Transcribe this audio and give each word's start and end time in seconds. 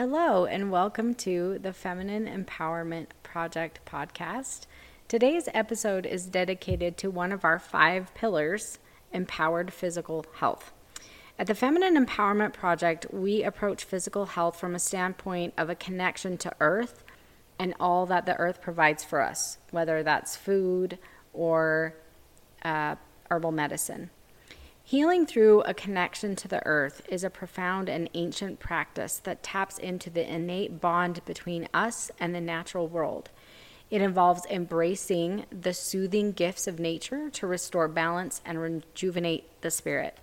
Hello, 0.00 0.46
and 0.46 0.70
welcome 0.70 1.12
to 1.14 1.58
the 1.58 1.72
Feminine 1.72 2.26
Empowerment 2.28 3.06
Project 3.24 3.80
podcast. 3.84 4.66
Today's 5.08 5.48
episode 5.52 6.06
is 6.06 6.26
dedicated 6.26 6.96
to 6.98 7.10
one 7.10 7.32
of 7.32 7.44
our 7.44 7.58
five 7.58 8.14
pillars 8.14 8.78
empowered 9.12 9.72
physical 9.72 10.24
health. 10.36 10.72
At 11.36 11.48
the 11.48 11.54
Feminine 11.56 11.96
Empowerment 12.06 12.52
Project, 12.52 13.06
we 13.12 13.42
approach 13.42 13.82
physical 13.82 14.26
health 14.26 14.60
from 14.60 14.76
a 14.76 14.78
standpoint 14.78 15.54
of 15.58 15.68
a 15.68 15.74
connection 15.74 16.36
to 16.38 16.54
Earth 16.60 17.02
and 17.58 17.74
all 17.80 18.06
that 18.06 18.24
the 18.24 18.36
Earth 18.36 18.62
provides 18.62 19.02
for 19.02 19.20
us, 19.20 19.58
whether 19.72 20.04
that's 20.04 20.36
food 20.36 20.96
or 21.32 21.96
uh, 22.62 22.94
herbal 23.32 23.50
medicine. 23.50 24.10
Healing 24.88 25.26
through 25.26 25.60
a 25.64 25.74
connection 25.74 26.34
to 26.36 26.48
the 26.48 26.64
earth 26.64 27.02
is 27.10 27.22
a 27.22 27.28
profound 27.28 27.90
and 27.90 28.08
ancient 28.14 28.58
practice 28.58 29.18
that 29.24 29.42
taps 29.42 29.76
into 29.76 30.08
the 30.08 30.26
innate 30.26 30.80
bond 30.80 31.22
between 31.26 31.68
us 31.74 32.10
and 32.18 32.34
the 32.34 32.40
natural 32.40 32.88
world. 32.88 33.28
It 33.90 34.00
involves 34.00 34.46
embracing 34.46 35.44
the 35.50 35.74
soothing 35.74 36.32
gifts 36.32 36.66
of 36.66 36.78
nature 36.78 37.28
to 37.28 37.46
restore 37.46 37.86
balance 37.86 38.40
and 38.46 38.62
rejuvenate 38.62 39.60
the 39.60 39.70
spirit. 39.70 40.16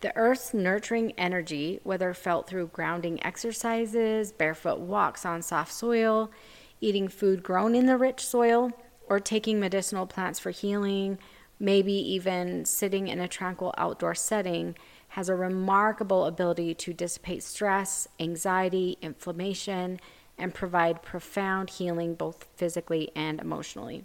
The 0.00 0.16
earth's 0.16 0.52
nurturing 0.52 1.12
energy, 1.12 1.78
whether 1.84 2.12
felt 2.14 2.48
through 2.48 2.70
grounding 2.72 3.24
exercises, 3.24 4.32
barefoot 4.32 4.80
walks 4.80 5.24
on 5.24 5.40
soft 5.40 5.72
soil, 5.72 6.32
eating 6.80 7.06
food 7.06 7.44
grown 7.44 7.76
in 7.76 7.86
the 7.86 7.96
rich 7.96 8.26
soil, 8.26 8.72
or 9.08 9.20
taking 9.20 9.60
medicinal 9.60 10.08
plants 10.08 10.40
for 10.40 10.50
healing, 10.50 11.16
maybe 11.64 11.92
even 11.92 12.64
sitting 12.64 13.08
in 13.08 13.18
a 13.18 13.28
tranquil 13.28 13.74
outdoor 13.78 14.14
setting, 14.14 14.76
has 15.08 15.28
a 15.28 15.34
remarkable 15.34 16.26
ability 16.26 16.74
to 16.74 16.92
dissipate 16.92 17.42
stress, 17.42 18.06
anxiety, 18.20 18.98
inflammation, 19.00 19.98
and 20.36 20.52
provide 20.52 21.02
profound 21.02 21.70
healing 21.70 22.14
both 22.14 22.46
physically 22.56 23.10
and 23.16 23.40
emotionally. 23.40 24.04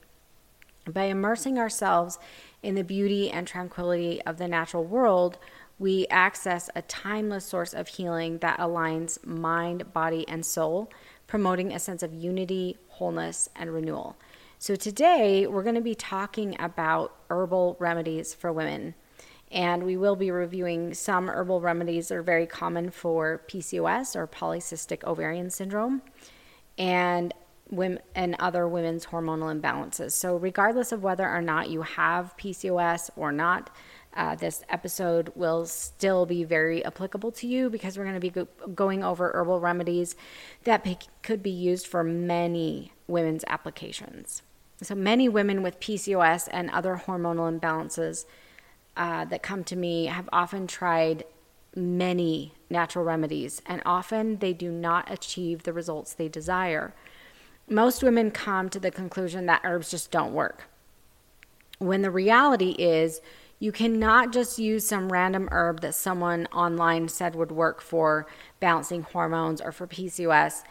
By 0.87 1.05
immersing 1.05 1.59
ourselves 1.59 2.17
in 2.63 2.75
the 2.75 2.83
beauty 2.83 3.29
and 3.29 3.45
tranquility 3.45 4.21
of 4.21 4.37
the 4.37 4.47
natural 4.47 4.85
world, 4.85 5.37
we 5.77 6.07
access 6.07 6.69
a 6.75 6.81
timeless 6.83 7.45
source 7.45 7.73
of 7.73 7.87
healing 7.87 8.37
that 8.39 8.59
aligns 8.59 9.23
mind, 9.25 9.93
body, 9.93 10.27
and 10.27 10.45
soul, 10.45 10.91
promoting 11.27 11.73
a 11.73 11.79
sense 11.79 12.03
of 12.03 12.13
unity, 12.13 12.77
wholeness, 12.87 13.49
and 13.55 13.73
renewal. 13.73 14.15
So, 14.61 14.75
today 14.75 15.47
we're 15.47 15.63
going 15.63 15.75
to 15.75 15.81
be 15.81 15.95
talking 15.95 16.59
about 16.59 17.15
herbal 17.29 17.77
remedies 17.79 18.33
for 18.33 18.51
women. 18.51 18.93
And 19.53 19.83
we 19.83 19.95
will 19.95 20.17
be 20.17 20.31
reviewing 20.31 20.93
some 20.93 21.29
herbal 21.29 21.61
remedies 21.61 22.09
that 22.09 22.15
are 22.15 22.21
very 22.21 22.45
common 22.45 22.91
for 22.91 23.41
PCOS 23.47 24.17
or 24.17 24.27
polycystic 24.27 25.05
ovarian 25.05 25.49
syndrome 25.49 26.01
and 26.77 27.33
women 27.71 27.99
and 28.15 28.35
other 28.39 28.67
women's 28.67 29.05
hormonal 29.05 29.57
imbalances. 29.57 30.11
So, 30.11 30.35
regardless 30.35 30.91
of 30.91 31.03
whether 31.03 31.27
or 31.27 31.41
not 31.41 31.69
you 31.69 31.83
have 31.83 32.35
PCOS 32.35 33.11
or 33.15 33.31
not, 33.31 33.69
uh, 34.13 34.35
this 34.35 34.61
episode 34.67 35.31
will 35.35 35.67
still 35.67 36.25
be 36.25 36.43
very 36.43 36.83
applicable 36.83 37.31
to 37.31 37.47
you 37.47 37.69
because 37.69 37.97
we're 37.97 38.03
going 38.03 38.15
to 38.15 38.19
be 38.19 38.29
go- 38.29 38.47
going 38.75 39.05
over 39.05 39.31
herbal 39.33 39.61
remedies 39.61 40.17
that 40.65 40.83
be- 40.83 40.99
could 41.23 41.41
be 41.41 41.49
used 41.49 41.87
for 41.87 42.03
many 42.03 42.91
women's 43.07 43.45
applications. 43.47 44.41
So 44.81 44.95
many 44.95 45.27
women 45.27 45.61
with 45.61 45.79
PCOS 45.79 46.47
and 46.51 46.69
other 46.69 47.01
hormonal 47.05 47.59
imbalances 47.59 48.25
uh, 48.95 49.25
that 49.25 49.43
come 49.43 49.63
to 49.65 49.75
me 49.75 50.05
have 50.05 50.29
often 50.31 50.67
tried 50.67 51.25
many 51.75 52.53
natural 52.69 53.03
remedies, 53.03 53.61
and 53.65 53.81
often 53.85 54.37
they 54.37 54.53
do 54.53 54.71
not 54.71 55.11
achieve 55.11 55.63
the 55.63 55.73
results 55.73 56.13
they 56.13 56.27
desire. 56.27 56.93
Most 57.67 58.03
women 58.03 58.31
come 58.31 58.69
to 58.69 58.79
the 58.79 58.89
conclusion 58.89 59.45
that 59.45 59.61
herbs 59.63 59.91
just 59.91 60.11
don't 60.11 60.33
work. 60.33 60.69
When 61.77 62.01
the 62.01 62.11
reality 62.11 62.71
is, 62.71 63.21
you 63.59 63.71
cannot 63.73 64.31
just 64.31 64.57
use 64.57 64.87
some 64.87 65.11
random 65.11 65.49
herb 65.51 65.81
that 65.81 65.93
someone 65.93 66.47
online 66.47 67.09
said 67.09 67.35
would 67.35 67.51
work 67.51 67.81
for 67.81 68.25
balancing 68.59 69.03
hormones 69.03 69.59
or 69.59 69.73
for 69.73 69.85
PCOS 69.85 70.63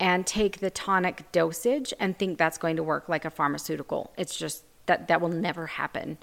and 0.00 0.26
take 0.26 0.60
the 0.60 0.70
tonic 0.70 1.30
dosage 1.32 1.92
and 1.98 2.18
think 2.18 2.38
that's 2.38 2.58
going 2.58 2.76
to 2.76 2.82
work 2.82 3.08
like 3.08 3.24
a 3.24 3.30
pharmaceutical. 3.30 4.12
It's 4.16 4.36
just 4.36 4.64
that 4.86 5.08
that 5.08 5.20
will 5.20 5.28
never 5.28 5.66
happen. 5.66 6.18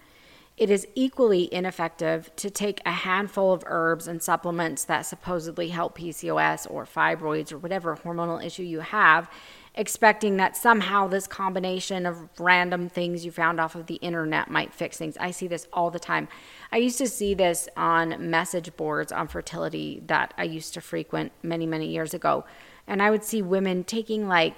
It 0.57 0.69
is 0.69 0.87
equally 0.95 1.53
ineffective 1.53 2.33
to 2.37 2.49
take 2.49 2.81
a 2.85 2.91
handful 2.91 3.51
of 3.51 3.63
herbs 3.67 4.07
and 4.07 4.23
supplements 4.23 4.85
that 4.85 5.01
supposedly 5.01 5.67
help 5.67 5.97
PCOS 5.97 6.71
or 6.71 6.85
fibroids 6.85 7.51
or 7.51 7.57
whatever 7.57 7.97
hormonal 7.97 8.43
issue 8.43 8.63
you 8.63 8.79
have, 8.79 9.29
expecting 9.75 10.37
that 10.37 10.55
somehow 10.55 11.07
this 11.09 11.27
combination 11.27 12.05
of 12.05 12.29
random 12.39 12.87
things 12.87 13.25
you 13.25 13.31
found 13.31 13.59
off 13.59 13.75
of 13.75 13.87
the 13.87 13.95
internet 13.95 14.49
might 14.49 14.73
fix 14.73 14.97
things. 14.97 15.17
I 15.17 15.31
see 15.31 15.47
this 15.47 15.67
all 15.73 15.91
the 15.91 15.99
time. 15.99 16.29
I 16.71 16.77
used 16.77 16.99
to 16.99 17.07
see 17.09 17.33
this 17.33 17.67
on 17.75 18.29
message 18.29 18.77
boards 18.77 19.11
on 19.11 19.27
fertility 19.27 20.03
that 20.07 20.33
I 20.37 20.43
used 20.45 20.73
to 20.75 20.81
frequent 20.81 21.33
many, 21.43 21.65
many 21.65 21.87
years 21.87 22.13
ago 22.13 22.45
and 22.87 23.01
I 23.01 23.09
would 23.09 23.23
see 23.23 23.41
women 23.41 23.83
taking 23.83 24.27
like 24.27 24.55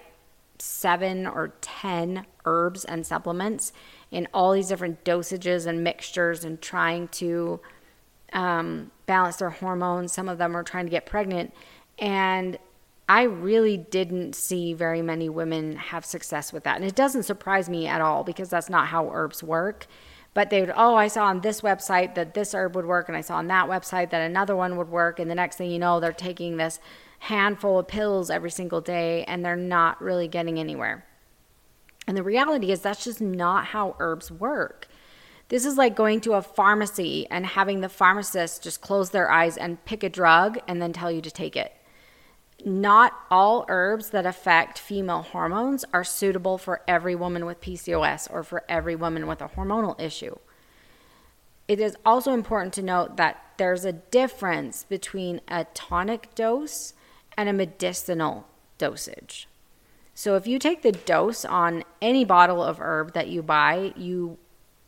seven 0.60 1.28
or 1.28 1.54
10 1.62 2.26
herbs 2.46 2.84
and 2.86 3.06
supplements 3.06 3.74
in 4.12 4.28
all 4.34 4.54
these 4.54 4.68
different 4.68 5.04
dosages 5.04 5.66
and 5.66 5.84
mixtures 5.84 6.44
and 6.44 6.62
trying 6.62 7.08
to 7.10 7.60
um, 8.34 8.92
balance 9.06 9.38
their 9.38 9.50
hormones. 9.50 10.14
Some 10.14 10.30
of 10.30 10.38
them 10.38 10.54
were 10.54 10.64
trying 10.64 10.86
to 10.86 10.92
get 10.92 11.06
pregnant. 11.06 11.54
And 12.00 12.58
I 13.10 13.24
really 13.24 13.78
didn't 13.78 14.36
see 14.36 14.74
very 14.74 15.02
many 15.02 15.30
women 15.30 15.78
have 15.78 16.06
success 16.06 16.52
with 16.52 16.64
that. 16.64 16.76
And 16.76 16.86
it 16.86 16.96
doesn't 16.96 17.24
surprise 17.24 17.70
me 17.70 17.88
at 17.88 18.02
all 18.02 18.24
because 18.24 18.50
that's 18.50 18.70
not 18.70 18.88
how 18.88 19.10
herbs 19.12 19.44
work. 19.44 19.88
But 20.34 20.50
they 20.50 20.60
would, 20.60 20.74
oh, 20.76 20.96
I 20.96 21.08
saw 21.08 21.26
on 21.26 21.42
this 21.42 21.62
website 21.62 22.14
that 22.16 22.36
this 22.36 22.54
herb 22.54 22.76
would 22.76 22.86
work, 22.86 23.08
and 23.08 23.18
I 23.18 23.22
saw 23.22 23.38
on 23.38 23.48
that 23.48 23.68
website 23.68 24.12
that 24.12 24.22
another 24.22 24.56
one 24.56 24.78
would 24.78 24.90
work. 24.90 25.20
And 25.20 25.32
the 25.32 25.36
next 25.36 25.56
thing 25.56 25.72
you 25.72 25.80
know, 25.80 26.00
they're 26.00 26.12
taking 26.12 26.58
this 26.58 26.80
handful 27.20 27.80
of 27.80 27.88
pills 27.88 28.30
every 28.30 28.52
single 28.52 28.82
day 28.82 29.24
and 29.26 29.44
they're 29.44 29.56
not 29.56 30.02
really 30.02 30.28
getting 30.28 30.60
anywhere. 30.60 31.06
And 32.08 32.16
the 32.16 32.24
reality 32.24 32.72
is, 32.72 32.82
that's 32.82 33.04
just 33.04 33.20
not 33.20 33.66
how 33.66 33.96
herbs 34.00 34.32
work. 34.32 34.88
This 35.50 35.66
is 35.66 35.78
like 35.78 35.96
going 35.96 36.22
to 36.22 36.34
a 36.34 36.42
pharmacy 36.42 37.28
and 37.30 37.46
having 37.46 37.82
the 37.82 37.90
pharmacist 37.90 38.64
just 38.64 38.82
close 38.82 39.10
their 39.10 39.30
eyes 39.30 39.58
and 39.58 39.84
pick 39.86 40.04
a 40.04 40.10
drug 40.10 40.60
and 40.68 40.82
then 40.82 40.94
tell 40.94 41.12
you 41.12 41.22
to 41.22 41.32
take 41.32 41.56
it. 41.56 41.74
Not 42.66 43.14
all 43.30 43.66
herbs 43.68 44.10
that 44.10 44.26
affect 44.26 44.80
female 44.80 45.22
hormones 45.22 45.86
are 45.94 46.04
suitable 46.04 46.58
for 46.58 46.82
every 46.88 47.16
woman 47.16 47.46
with 47.46 47.62
PCOS 47.62 48.32
or 48.32 48.44
for 48.44 48.64
every 48.68 48.96
woman 48.96 49.28
with 49.28 49.42
a 49.42 49.50
hormonal 49.50 50.00
issue. 50.02 50.36
It 51.68 51.80
is 51.80 51.98
also 52.06 52.34
important 52.34 52.74
to 52.76 52.82
note 52.82 53.18
that 53.18 53.44
there's 53.58 53.86
a 53.86 53.94
difference 53.94 54.86
between 54.86 55.42
a 55.48 55.66
tonic 55.74 56.34
dose 56.34 56.94
and 57.38 57.48
a 57.48 57.54
medicinal 57.54 58.48
dosage. 58.78 59.48
So 60.14 60.36
if 60.36 60.48
you 60.48 60.58
take 60.58 60.82
the 60.82 60.92
dose 60.92 61.46
on 61.46 61.84
any 62.02 62.26
bottle 62.26 62.64
of 62.64 62.80
herb 62.80 63.14
that 63.14 63.28
you 63.28 63.44
buy, 63.44 63.94
you 63.96 64.40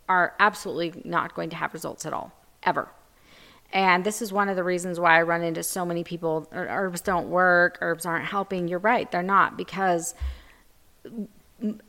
are 0.09 0.33
absolutely 0.39 1.03
not 1.05 1.35
going 1.35 1.51
to 1.51 1.55
have 1.55 1.71
results 1.73 2.05
at 2.05 2.13
all, 2.13 2.33
ever. 2.63 2.89
And 3.71 4.03
this 4.03 4.23
is 4.23 4.33
one 4.33 4.49
of 4.49 4.55
the 4.55 4.63
reasons 4.63 4.99
why 4.99 5.19
I 5.19 5.21
run 5.21 5.43
into 5.43 5.61
so 5.61 5.85
many 5.85 6.03
people 6.03 6.47
er, 6.51 6.67
herbs 6.67 7.01
don't 7.01 7.29
work, 7.29 7.77
herbs 7.81 8.07
aren't 8.07 8.25
helping. 8.25 8.67
You're 8.67 8.79
right, 8.79 9.09
they're 9.11 9.21
not 9.21 9.55
because 9.55 10.15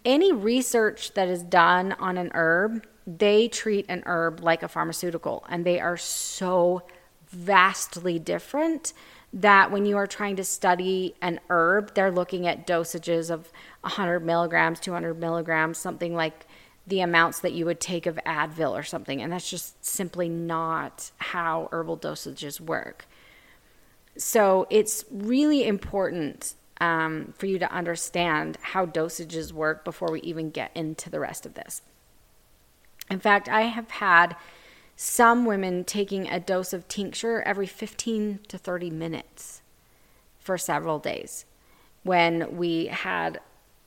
any 0.05 0.33
research 0.33 1.15
that 1.15 1.29
is 1.29 1.43
done 1.43 1.93
on 1.93 2.19
an 2.19 2.31
herb, 2.35 2.85
they 3.07 3.49
treat 3.49 3.87
an 3.89 4.03
herb 4.05 4.41
like 4.41 4.63
a 4.63 4.69
pharmaceutical 4.69 5.45
and 5.49 5.65
they 5.65 5.81
are 5.81 5.97
so 5.97 6.83
vastly 7.29 8.19
different 8.19 8.93
that 9.33 9.71
when 9.71 9.85
you 9.85 9.97
are 9.97 10.07
trying 10.07 10.37
to 10.37 10.45
study 10.45 11.15
an 11.23 11.41
herb, 11.51 11.95
they're 11.95 12.11
looking 12.11 12.47
at 12.47 12.67
dosages 12.67 13.31
of 13.31 13.51
100 13.83 14.21
milligrams, 14.21 14.81
200 14.81 15.19
milligrams, 15.19 15.79
something 15.79 16.15
like 16.15 16.47
the 16.87 17.01
amounts 17.01 17.41
that 17.41 17.53
you 17.53 17.65
would 17.65 17.81
take 17.81 18.07
of 18.07 18.19
Advil 18.27 18.73
or 18.73 18.83
something. 18.83 19.23
And 19.23 19.33
that's 19.33 19.49
just 19.49 19.85
simply 19.85 20.29
not 20.29 21.11
how 21.19 21.69
herbal 21.71 21.99
dosages 21.99 22.61
work. 22.61 23.07
So 24.17 24.67
it's 24.71 25.05
really 25.11 25.67
important 25.67 26.55
um, 26.81 27.33
for 27.37 27.47
you 27.47 27.59
to 27.59 27.73
understand 27.73 28.59
how 28.61 28.87
dosages 28.87 29.53
work 29.53 29.85
before 29.85 30.11
we 30.11 30.21
even 30.23 30.51
get 30.51 30.73
into 30.75 31.11
the 31.11 31.21
rest 31.21 31.47
of 31.47 31.55
this. 31.55 31.83
In 33.11 33.21
fact, 33.21 33.49
I 33.49 33.63
have 33.63 33.91
had 33.91 34.35
some 35.03 35.47
women 35.47 35.83
taking 35.83 36.29
a 36.29 36.39
dose 36.39 36.75
of 36.75 36.87
tincture 36.87 37.41
every 37.47 37.67
15 37.67 38.41
to 38.47 38.59
30 38.59 38.91
minutes 38.91 39.63
for 40.39 40.59
several 40.59 40.99
days 40.99 41.47
when 42.03 42.59
we 42.59 42.85
had 42.85 43.41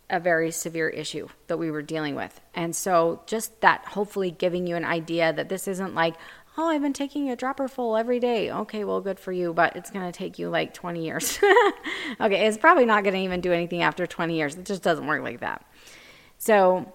a 0.09 0.19
very 0.19 0.49
severe 0.49 0.89
issue 0.89 1.27
that 1.45 1.57
we 1.57 1.69
were 1.69 1.83
dealing 1.83 2.15
with. 2.15 2.41
And 2.55 2.75
so, 2.75 3.21
just 3.27 3.61
that 3.61 3.85
hopefully 3.85 4.31
giving 4.31 4.65
you 4.65 4.75
an 4.75 4.85
idea 4.85 5.31
that 5.31 5.49
this 5.49 5.67
isn't 5.67 5.93
like, 5.93 6.15
Oh, 6.57 6.69
I've 6.69 6.81
been 6.81 6.93
taking 6.93 7.29
a 7.29 7.35
dropper 7.35 7.67
full 7.67 7.95
every 7.95 8.19
day. 8.19 8.49
Okay, 8.49 8.83
well, 8.83 8.99
good 8.99 9.19
for 9.19 9.31
you, 9.31 9.53
but 9.53 9.75
it's 9.75 9.91
going 9.91 10.11
to 10.11 10.17
take 10.17 10.39
you 10.39 10.49
like 10.49 10.73
20 10.73 11.05
years. 11.05 11.37
okay, 12.21 12.47
it's 12.47 12.57
probably 12.57 12.85
not 12.85 13.03
going 13.03 13.13
to 13.13 13.21
even 13.21 13.39
do 13.39 13.53
anything 13.53 13.83
after 13.83 14.07
20 14.07 14.35
years. 14.35 14.55
It 14.55 14.65
just 14.65 14.81
doesn't 14.81 15.05
work 15.05 15.21
like 15.21 15.41
that. 15.41 15.63
So, 16.39 16.91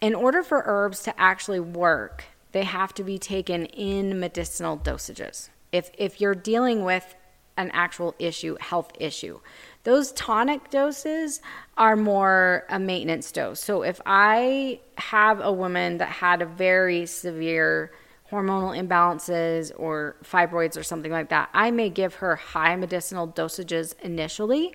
in 0.00 0.14
order 0.14 0.44
for 0.44 0.62
herbs 0.64 1.02
to 1.04 1.20
actually 1.20 1.58
work, 1.58 2.22
they 2.56 2.64
have 2.64 2.94
to 2.94 3.04
be 3.04 3.18
taken 3.18 3.66
in 3.66 4.18
medicinal 4.18 4.78
dosages. 4.78 5.50
If, 5.72 5.90
if 5.98 6.22
you're 6.22 6.34
dealing 6.34 6.86
with 6.86 7.14
an 7.58 7.70
actual 7.74 8.14
issue, 8.18 8.56
health 8.60 8.92
issue, 8.98 9.40
those 9.84 10.10
tonic 10.12 10.70
doses 10.70 11.42
are 11.76 11.96
more 11.96 12.64
a 12.70 12.78
maintenance 12.78 13.30
dose. 13.30 13.60
So 13.60 13.82
if 13.82 14.00
I 14.06 14.80
have 14.96 15.42
a 15.42 15.52
woman 15.52 15.98
that 15.98 16.08
had 16.08 16.40
a 16.40 16.46
very 16.46 17.04
severe 17.04 17.92
hormonal 18.32 18.74
imbalances 18.74 19.70
or 19.76 20.16
fibroids 20.24 20.78
or 20.78 20.82
something 20.82 21.12
like 21.12 21.28
that, 21.28 21.50
I 21.52 21.70
may 21.70 21.90
give 21.90 22.14
her 22.14 22.36
high 22.36 22.74
medicinal 22.76 23.28
dosages 23.28 23.94
initially. 24.00 24.74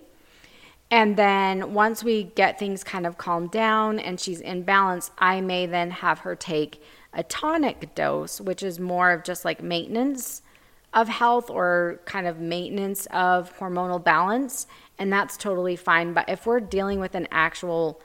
And 0.88 1.16
then 1.16 1.74
once 1.74 2.04
we 2.04 2.22
get 2.22 2.60
things 2.60 2.84
kind 2.84 3.08
of 3.08 3.18
calmed 3.18 3.50
down 3.50 3.98
and 3.98 4.20
she's 4.20 4.40
in 4.40 4.62
balance, 4.62 5.10
I 5.18 5.40
may 5.40 5.66
then 5.66 5.90
have 5.90 6.20
her 6.20 6.36
take 6.36 6.80
a 7.12 7.22
tonic 7.22 7.94
dose, 7.94 8.40
which 8.40 8.62
is 8.62 8.80
more 8.80 9.10
of 9.10 9.22
just 9.22 9.44
like 9.44 9.62
maintenance 9.62 10.42
of 10.94 11.08
health 11.08 11.48
or 11.50 12.00
kind 12.04 12.26
of 12.26 12.38
maintenance 12.38 13.06
of 13.06 13.56
hormonal 13.58 14.02
balance. 14.02 14.66
And 14.98 15.12
that's 15.12 15.36
totally 15.36 15.76
fine. 15.76 16.12
But 16.12 16.28
if 16.28 16.46
we're 16.46 16.60
dealing 16.60 17.00
with 17.00 17.14
an 17.14 17.28
actual 17.30 18.00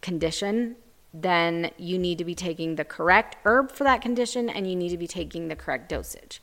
condition, 0.00 0.76
then 1.14 1.70
you 1.78 1.98
need 1.98 2.18
to 2.18 2.24
be 2.24 2.34
taking 2.34 2.76
the 2.76 2.84
correct 2.84 3.36
herb 3.44 3.72
for 3.72 3.84
that 3.84 4.02
condition 4.02 4.48
and 4.48 4.68
you 4.68 4.76
need 4.76 4.90
to 4.90 4.98
be 4.98 5.06
taking 5.06 5.48
the 5.48 5.56
correct 5.56 5.88
dosage. 5.88 6.42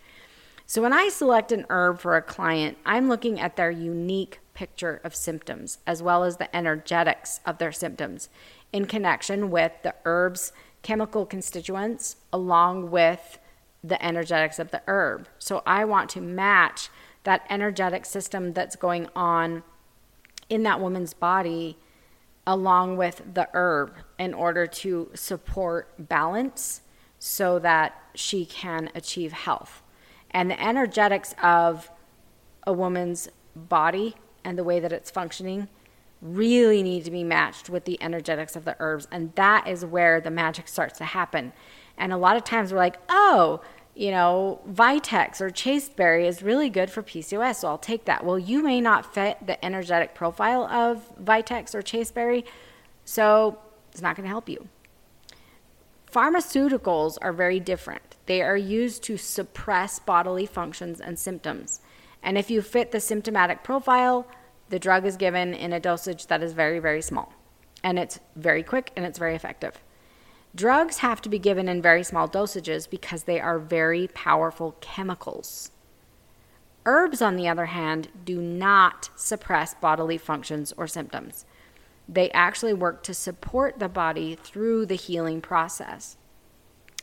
So, 0.67 0.81
when 0.81 0.93
I 0.93 1.09
select 1.09 1.51
an 1.51 1.65
herb 1.69 1.99
for 1.99 2.17
a 2.17 2.23
client, 2.23 2.79
I'm 2.85 3.07
looking 3.07 3.39
at 3.39 3.55
their 3.55 3.69
unique 3.69 4.39
picture 4.55 4.99
of 5.03 5.13
symptoms 5.13 5.77
as 5.85 6.01
well 6.01 6.23
as 6.23 6.37
the 6.37 6.53
energetics 6.55 7.39
of 7.45 7.59
their 7.59 7.71
symptoms 7.71 8.29
in 8.73 8.85
connection 8.85 9.51
with 9.51 9.73
the 9.83 9.93
herb's 10.05 10.51
chemical 10.85 11.25
constituents 11.25 12.17
along 12.31 12.91
with 12.91 13.39
the 13.83 14.03
energetics 14.05 14.59
of 14.59 14.69
the 14.69 14.83
herb. 14.85 15.27
So, 15.39 15.63
I 15.65 15.83
want 15.83 16.11
to 16.11 16.21
match 16.21 16.89
that 17.23 17.41
energetic 17.49 18.05
system 18.05 18.53
that's 18.53 18.75
going 18.75 19.09
on 19.15 19.63
in 20.47 20.61
that 20.61 20.79
woman's 20.79 21.15
body 21.15 21.75
along 22.45 22.97
with 22.97 23.23
the 23.33 23.49
herb 23.53 23.95
in 24.19 24.35
order 24.35 24.67
to 24.67 25.09
support 25.15 25.91
balance 25.97 26.81
so 27.17 27.57
that 27.57 27.99
she 28.13 28.45
can 28.45 28.91
achieve 28.93 29.31
health. 29.31 29.81
And 30.29 30.51
the 30.51 30.63
energetics 30.63 31.33
of 31.41 31.89
a 32.67 32.73
woman's 32.73 33.27
body 33.55 34.13
and 34.43 34.55
the 34.55 34.63
way 34.63 34.79
that 34.79 34.93
it's 34.93 35.09
functioning 35.09 35.67
really 36.25 36.81
need 36.81 37.05
to 37.05 37.11
be 37.11 37.23
matched 37.23 37.69
with 37.69 37.85
the 37.85 38.01
energetics 38.01 38.55
of 38.55 38.65
the 38.65 38.75
herbs. 38.79 39.07
And 39.11 39.33
that 39.35 39.67
is 39.67 39.85
where 39.85 40.19
the 40.19 40.31
magic 40.31 40.67
starts 40.67 40.97
to 40.97 41.05
happen. 41.05 41.53
And 41.97 42.11
a 42.11 42.17
lot 42.17 42.35
of 42.35 42.43
times 42.43 42.71
we're 42.71 42.79
like, 42.79 42.97
oh, 43.09 43.61
you 43.95 44.11
know, 44.11 44.59
Vitex 44.69 45.39
or 45.39 45.49
chasteberry 45.49 46.27
is 46.27 46.43
really 46.43 46.69
good 46.69 46.89
for 46.89 47.01
PCOS, 47.01 47.57
so 47.57 47.69
I'll 47.69 47.77
take 47.77 48.05
that. 48.05 48.25
Well, 48.25 48.37
you 48.37 48.61
may 48.61 48.81
not 48.81 49.13
fit 49.13 49.37
the 49.45 49.63
energetic 49.63 50.13
profile 50.13 50.65
of 50.65 51.09
Vitex 51.23 51.73
or 51.73 51.81
chasteberry, 51.81 52.43
so 53.05 53.57
it's 53.91 54.01
not 54.01 54.17
going 54.17 54.25
to 54.25 54.29
help 54.29 54.49
you. 54.49 54.67
Pharmaceuticals 56.11 57.17
are 57.21 57.31
very 57.31 57.59
different. 57.59 58.17
They 58.25 58.41
are 58.41 58.57
used 58.57 59.03
to 59.03 59.17
suppress 59.17 59.99
bodily 59.99 60.45
functions 60.45 60.99
and 60.99 61.17
symptoms. 61.17 61.79
And 62.21 62.37
if 62.37 62.49
you 62.49 62.61
fit 62.61 62.91
the 62.91 62.99
symptomatic 62.99 63.63
profile, 63.63 64.27
the 64.69 64.79
drug 64.79 65.05
is 65.05 65.17
given 65.17 65.53
in 65.53 65.73
a 65.73 65.79
dosage 65.79 66.27
that 66.27 66.41
is 66.41 66.53
very, 66.53 66.79
very 66.79 67.01
small. 67.01 67.33
And 67.83 67.99
it's 67.99 68.19
very 68.35 68.63
quick 68.63 68.91
and 68.95 69.05
it's 69.05 69.19
very 69.19 69.35
effective. 69.35 69.81
Drugs 70.55 70.99
have 70.99 71.21
to 71.21 71.29
be 71.29 71.37
given 71.37 71.67
in 71.67 71.81
very 71.81 72.03
small 72.03 72.29
dosages 72.29 72.89
because 72.89 73.23
they 73.23 73.39
are 73.39 73.59
very 73.59 74.07
powerful 74.07 74.75
chemicals. 74.79 75.71
Herbs, 76.85 77.21
on 77.21 77.35
the 77.35 77.47
other 77.47 77.65
hand, 77.65 78.09
do 78.23 78.39
not 78.39 79.09
suppress 79.15 79.73
bodily 79.73 80.17
functions 80.17 80.73
or 80.77 80.87
symptoms. 80.87 81.45
They 82.07 82.31
actually 82.31 82.73
work 82.73 83.03
to 83.03 83.13
support 83.13 83.79
the 83.79 83.89
body 83.89 84.35
through 84.35 84.85
the 84.85 84.95
healing 84.95 85.41
process. 85.41 86.17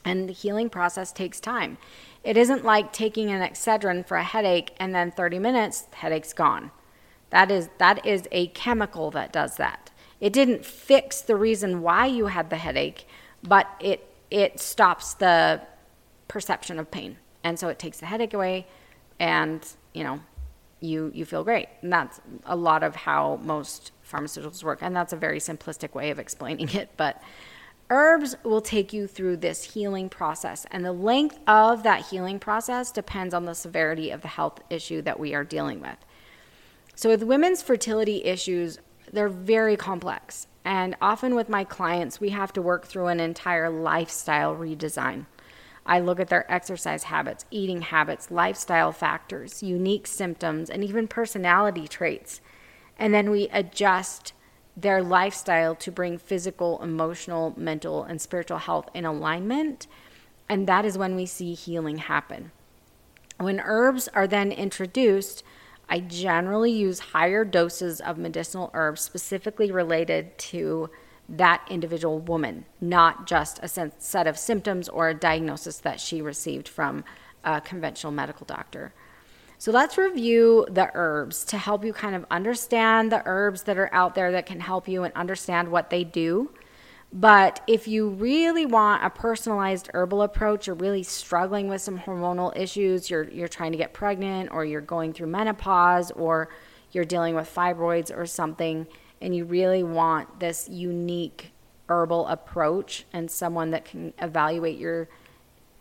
And 0.05 0.29
the 0.29 0.33
healing 0.33 0.71
process 0.71 1.13
takes 1.13 1.41
time. 1.41 1.79
It 2.25 2.37
isn't 2.37 2.65
like 2.65 2.93
taking 2.93 3.31
an 3.31 3.43
Excedrin 3.43 4.07
for 4.07 4.17
a 4.17 4.25
headache 4.25 4.75
and 4.79 4.95
then 4.95 5.11
30 5.11 5.39
minutes, 5.41 5.89
headache's 5.93 6.33
gone. 6.33 6.71
That 7.33 7.51
is, 7.51 7.69
that 7.79 8.07
is 8.07 8.29
a 8.31 8.47
chemical 8.49 9.11
that 9.11 9.33
does 9.33 9.57
that. 9.57 9.91
It 10.21 10.33
didn't 10.33 10.65
fix 10.65 11.21
the 11.21 11.35
reason 11.35 11.83
why 11.83 12.07
you 12.07 12.27
had 12.27 12.49
the 12.49 12.57
headache, 12.57 13.09
but 13.43 13.67
it 13.81 14.09
it 14.31 14.59
stops 14.61 15.13
the 15.15 15.61
perception 16.27 16.79
of 16.79 16.91
pain. 16.91 17.19
And 17.45 17.59
so 17.59 17.69
it 17.69 17.79
takes 17.79 17.99
the 17.99 18.07
headache 18.07 18.33
away 18.33 18.67
and, 19.19 19.67
you 19.93 20.05
know, 20.05 20.21
you 20.81 21.11
you 21.13 21.25
feel 21.25 21.45
great. 21.45 21.69
And 21.83 21.93
that's 21.93 22.21
a 22.47 22.57
lot 22.57 22.83
of 22.83 22.95
how 22.95 23.41
most 23.43 23.93
pharmaceuticals 24.09 24.63
work. 24.63 24.79
And 24.81 24.95
that's 24.95 25.13
a 25.13 25.17
very 25.17 25.39
simplistic 25.39 25.93
way 25.93 26.11
of 26.11 26.19
explaining 26.19 26.71
it, 26.71 26.91
but 26.97 27.21
herbs 27.91 28.37
will 28.43 28.63
take 28.63 28.93
you 28.93 29.07
through 29.07 29.37
this 29.37 29.75
healing 29.75 30.09
process. 30.09 30.67
And 30.71 30.85
the 30.85 30.93
length 30.93 31.39
of 31.47 31.83
that 31.83 32.07
healing 32.07 32.39
process 32.39 32.91
depends 32.91 33.35
on 33.35 33.45
the 33.45 33.55
severity 33.55 34.11
of 34.11 34.23
the 34.23 34.29
health 34.29 34.61
issue 34.71 35.03
that 35.03 35.21
we 35.21 35.35
are 35.35 35.45
dealing 35.45 35.81
with. 35.81 35.99
So 36.95 37.09
with 37.09 37.23
women's 37.23 37.63
fertility 37.63 38.25
issues, 38.25 38.79
they're 39.13 39.29
very 39.29 39.77
complex. 39.77 40.47
And 40.65 40.97
often 41.01 41.35
with 41.35 41.49
my 41.49 41.65
clients, 41.65 42.21
we 42.21 42.31
have 42.31 42.53
to 42.53 42.63
work 42.63 42.87
through 42.87 43.09
an 43.09 43.21
entire 43.21 43.69
lifestyle 43.71 44.55
redesign. 44.55 45.27
I 45.85 45.99
look 45.99 46.21
at 46.21 46.29
their 46.29 46.51
exercise 46.51 47.05
habits, 47.05 47.45
eating 47.51 47.83
habits, 47.83 48.31
lifestyle 48.31 48.93
factors, 48.93 49.63
unique 49.63 50.07
symptoms, 50.07 50.71
and 50.71 50.85
even 50.85 51.09
personality 51.09 51.89
traits. 51.89 52.41
And 52.99 53.13
then 53.13 53.31
we 53.31 53.49
adjust 53.49 54.33
their 54.77 55.03
lifestyle 55.03 55.75
to 55.75 55.91
bring 55.91 56.19
physical, 56.19 56.81
emotional, 56.83 57.53
mental, 57.57 58.05
and 58.05 58.21
spiritual 58.21 58.59
health 58.59 58.89
in 58.95 59.05
alignment. 59.05 59.89
And 60.49 60.69
that 60.69 60.85
is 60.85 60.97
when 60.97 61.17
we 61.17 61.27
see 61.27 61.55
healing 61.55 61.99
happen. 61.99 62.53
When 63.39 63.61
herbs 63.61 64.09
are 64.09 64.29
then 64.29 64.53
introduced, 64.53 65.43
I 65.93 66.01
generally 66.01 66.73
use 66.73 66.99
higher 67.01 67.45
doses 67.45 68.01
of 68.01 68.17
medicinal 68.17 68.71
herbs 68.73 69.03
specifically 69.03 69.71
related 69.71 70.39
to 70.39 70.89
that 71.29 71.67
individual 71.69 72.19
woman, 72.19 72.65
not 72.81 73.27
just 73.27 73.61
a 73.63 73.69
set 73.99 74.27
of 74.27 74.39
symptoms 74.39 74.89
or 74.89 75.11
a 75.11 75.15
diagnosis 75.15 75.77
that 75.81 76.01
she 76.01 76.23
received 76.23 76.67
from 76.67 77.05
a 77.45 77.61
conventional 77.61 78.11
medical 78.11 78.47
doctor. 78.47 78.95
So 79.59 79.71
let's 79.71 79.99
review 79.99 80.67
the 80.71 80.91
herbs 80.95 81.45
to 81.45 81.59
help 81.59 81.85
you 81.85 81.93
kind 81.93 82.17
of 82.17 82.25
understand 82.31 83.13
the 83.13 83.21
herbs 83.27 83.65
that 83.65 83.77
are 83.77 83.93
out 83.93 84.15
there 84.15 84.33
that 84.33 84.47
can 84.47 84.61
help 84.61 84.89
you 84.89 85.03
and 85.05 85.13
understand 85.13 85.71
what 85.71 85.91
they 85.91 86.05
do. 86.05 86.55
But 87.13 87.61
if 87.67 87.87
you 87.87 88.09
really 88.09 88.65
want 88.65 89.05
a 89.05 89.11
personalized 89.11 89.91
herbal 89.93 90.23
approach, 90.23 90.67
you're 90.67 90.77
really 90.77 91.03
struggling 91.03 91.69
with 91.69 91.83
some 91.83 91.99
hormonal 91.99 92.57
issues, 92.57 93.11
you're, 93.11 93.29
you're 93.29 93.49
trying 93.49 93.73
to 93.73 93.79
get 93.79 93.93
pregnant, 93.93 94.51
or 94.51 94.65
you're 94.65 94.81
going 94.81 95.13
through 95.13 95.27
menopause, 95.27 96.11
or 96.13 96.49
you're 96.91 97.05
dealing 97.05 97.35
with 97.35 97.55
fibroids 97.55 98.17
or 98.17 98.25
something, 98.25 98.87
and 99.21 99.37
you 99.37 99.45
really 99.45 99.83
want 99.83 100.41
this 100.41 100.71
unique 100.71 101.53
herbal 101.89 102.27
approach 102.29 103.05
and 103.13 103.31
someone 103.31 103.73
that 103.73 103.85
can 103.85 104.15
evaluate 104.19 104.79
your 104.79 105.11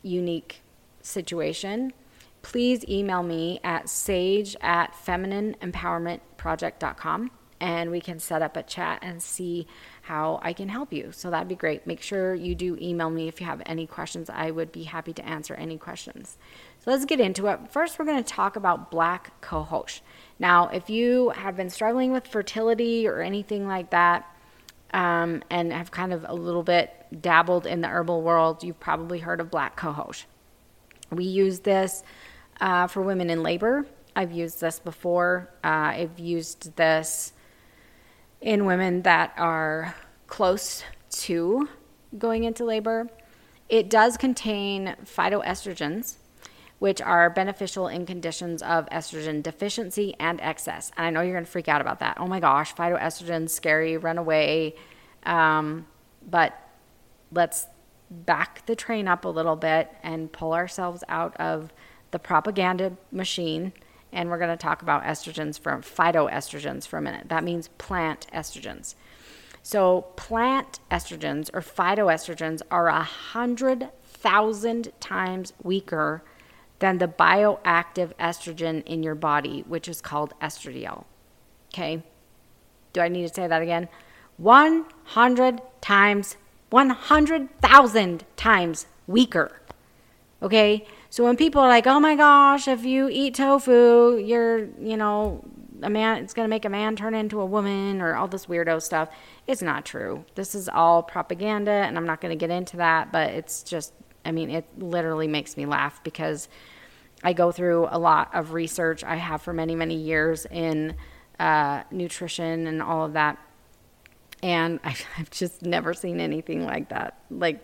unique 0.01 0.61
situation, 1.01 1.93
please 2.41 2.83
email 2.89 3.23
me 3.23 3.61
at 3.63 3.87
sage 3.87 4.57
at 4.61 4.93
feminineempowermentproject.com 4.93 7.31
and 7.61 7.91
we 7.91 8.01
can 8.01 8.19
set 8.19 8.41
up 8.41 8.57
a 8.57 8.63
chat 8.63 8.99
and 9.03 9.21
see 9.21 9.67
how 10.01 10.39
I 10.41 10.51
can 10.51 10.67
help 10.67 10.91
you. 10.91 11.11
So 11.11 11.29
that'd 11.29 11.47
be 11.47 11.55
great. 11.55 11.85
Make 11.85 12.01
sure 12.01 12.33
you 12.33 12.55
do 12.55 12.75
email 12.81 13.11
me 13.11 13.27
if 13.27 13.39
you 13.39 13.45
have 13.45 13.61
any 13.67 13.85
questions. 13.85 14.31
I 14.31 14.49
would 14.49 14.71
be 14.71 14.83
happy 14.83 15.13
to 15.13 15.25
answer 15.25 15.53
any 15.53 15.77
questions. 15.77 16.37
So 16.79 16.89
let's 16.89 17.05
get 17.05 17.19
into 17.19 17.45
it. 17.47 17.59
First, 17.69 17.99
we're 17.99 18.05
going 18.05 18.21
to 18.21 18.29
talk 18.29 18.55
about 18.55 18.89
black 18.89 19.39
cohosh. 19.41 20.01
Now, 20.39 20.69
if 20.69 20.89
you 20.89 21.29
have 21.29 21.55
been 21.55 21.69
struggling 21.69 22.11
with 22.11 22.25
fertility 22.25 23.07
or 23.07 23.21
anything 23.21 23.67
like 23.67 23.91
that, 23.91 24.27
um, 24.93 25.41
and 25.49 25.71
have 25.71 25.91
kind 25.91 26.11
of 26.11 26.25
a 26.27 26.33
little 26.33 26.63
bit 26.63 26.91
dabbled 27.21 27.65
in 27.65 27.79
the 27.81 27.87
herbal 27.87 28.23
world, 28.23 28.63
you've 28.63 28.79
probably 28.79 29.19
heard 29.19 29.39
of 29.39 29.49
black 29.49 29.79
cohosh. 29.79 30.25
We 31.11 31.25
use 31.25 31.59
this 31.59 32.03
uh, 32.59 32.87
for 32.87 33.01
women 33.01 33.29
in 33.29 33.43
labor. 33.43 33.85
I've 34.15 34.31
used 34.31 34.59
this 34.59 34.79
before. 34.79 35.49
Uh, 35.63 35.93
I've 35.95 36.19
used 36.19 36.75
this 36.75 37.31
in 38.41 38.65
women 38.65 39.03
that 39.03 39.33
are 39.37 39.95
close 40.27 40.83
to 41.09 41.69
going 42.17 42.43
into 42.43 42.65
labor. 42.65 43.07
It 43.69 43.89
does 43.89 44.17
contain 44.17 44.95
phytoestrogens, 45.05 46.15
which 46.79 47.01
are 47.01 47.29
beneficial 47.29 47.87
in 47.87 48.05
conditions 48.05 48.61
of 48.63 48.89
estrogen 48.89 49.43
deficiency 49.43 50.15
and 50.19 50.41
excess. 50.41 50.91
And 50.97 51.05
I 51.05 51.09
know 51.11 51.21
you're 51.21 51.33
going 51.33 51.45
to 51.45 51.51
freak 51.51 51.67
out 51.67 51.79
about 51.79 51.99
that. 51.99 52.17
Oh 52.19 52.27
my 52.27 52.39
gosh, 52.39 52.73
phytoestrogens, 52.73 53.51
scary, 53.51 53.97
run 53.97 54.17
away. 54.17 54.75
Um, 55.23 55.85
but 56.27 56.57
let's 57.31 57.67
back 58.09 58.65
the 58.65 58.75
train 58.75 59.07
up 59.07 59.23
a 59.23 59.29
little 59.29 59.55
bit 59.55 59.89
and 60.03 60.31
pull 60.31 60.53
ourselves 60.53 61.03
out 61.07 61.35
of 61.37 61.71
the 62.11 62.19
propaganda 62.19 62.93
machine. 63.11 63.71
And 64.11 64.29
we're 64.29 64.37
going 64.37 64.49
to 64.49 64.57
talk 64.57 64.81
about 64.81 65.03
estrogens 65.03 65.59
from 65.59 65.81
phytoestrogens 65.81 66.87
for 66.87 66.97
a 66.97 67.01
minute. 67.01 67.29
That 67.29 67.43
means 67.43 67.69
plant 67.77 68.27
estrogens. 68.33 68.95
So, 69.63 70.01
plant 70.15 70.79
estrogens 70.89 71.49
or 71.53 71.61
phytoestrogens 71.61 72.61
are 72.71 72.87
a 72.87 73.03
hundred 73.03 73.89
thousand 74.03 74.91
times 74.99 75.53
weaker 75.63 76.23
than 76.79 76.97
the 76.97 77.07
bioactive 77.07 78.13
estrogen 78.15 78.83
in 78.85 79.03
your 79.03 79.15
body, 79.15 79.63
which 79.67 79.87
is 79.87 80.01
called 80.01 80.33
estradiol. 80.41 81.05
Okay? 81.71 82.03
Do 82.93 83.01
I 83.01 83.07
need 83.07 83.27
to 83.27 83.33
say 83.33 83.47
that 83.47 83.61
again? 83.61 83.87
100 84.37 85.61
times, 85.79 86.37
100,000 86.71 88.23
times 88.35 88.87
weaker. 89.05 89.61
Okay? 90.41 90.87
So 91.11 91.25
when 91.25 91.35
people 91.35 91.61
are 91.61 91.67
like, 91.67 91.87
oh 91.87 91.99
my 91.99 92.15
gosh, 92.15 92.69
if 92.69 92.85
you 92.85 93.09
eat 93.11 93.35
tofu, 93.35 94.15
you're, 94.15 94.69
you 94.79 94.95
know, 94.95 95.43
a 95.83 95.89
man, 95.89 96.23
it's 96.23 96.33
going 96.33 96.45
to 96.45 96.49
make 96.49 96.63
a 96.63 96.69
man 96.69 96.95
turn 96.95 97.13
into 97.13 97.41
a 97.41 97.45
woman 97.45 98.01
or 98.01 98.15
all 98.15 98.29
this 98.29 98.45
weirdo 98.45 98.81
stuff. 98.81 99.09
It's 99.45 99.61
not 99.61 99.83
true. 99.83 100.23
This 100.35 100.55
is 100.55 100.69
all 100.69 101.03
propaganda, 101.03 101.71
and 101.71 101.97
I'm 101.97 102.05
not 102.05 102.21
going 102.21 102.31
to 102.31 102.37
get 102.37 102.49
into 102.49 102.77
that, 102.77 103.11
but 103.11 103.31
it's 103.31 103.61
just, 103.61 103.91
I 104.23 104.31
mean, 104.31 104.49
it 104.49 104.65
literally 104.77 105.27
makes 105.27 105.57
me 105.57 105.65
laugh 105.65 106.01
because 106.01 106.47
I 107.25 107.33
go 107.33 107.51
through 107.51 107.89
a 107.91 107.99
lot 107.99 108.33
of 108.33 108.53
research 108.53 109.03
I 109.03 109.17
have 109.17 109.41
for 109.41 109.51
many, 109.51 109.75
many 109.75 109.95
years 109.95 110.45
in 110.45 110.95
uh, 111.41 111.83
nutrition 111.91 112.67
and 112.67 112.81
all 112.81 113.03
of 113.03 113.13
that. 113.13 113.37
And 114.41 114.79
I've 114.85 115.29
just 115.29 115.63
never 115.63 115.93
seen 115.93 116.21
anything 116.21 116.65
like 116.65 116.87
that, 116.87 117.19
like 117.29 117.59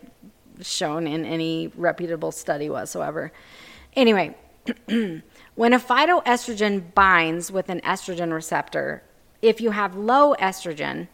shown 0.62 1.08
in 1.08 1.26
any 1.26 1.72
reputable 1.76 2.32
study 2.32 2.70
whatsoever. 2.70 3.32
Anyway, 3.96 4.36
when 4.88 5.74
a 5.74 5.80
phytoestrogen 5.80 6.94
binds 6.94 7.52
with 7.52 7.70
an 7.70 7.82
estrogen 7.82 8.34
receptor, 8.34 9.04
if 9.42 9.62
you 9.62 9.72
have 9.72 9.96
low 9.96 10.36
estrogen, 10.36 11.08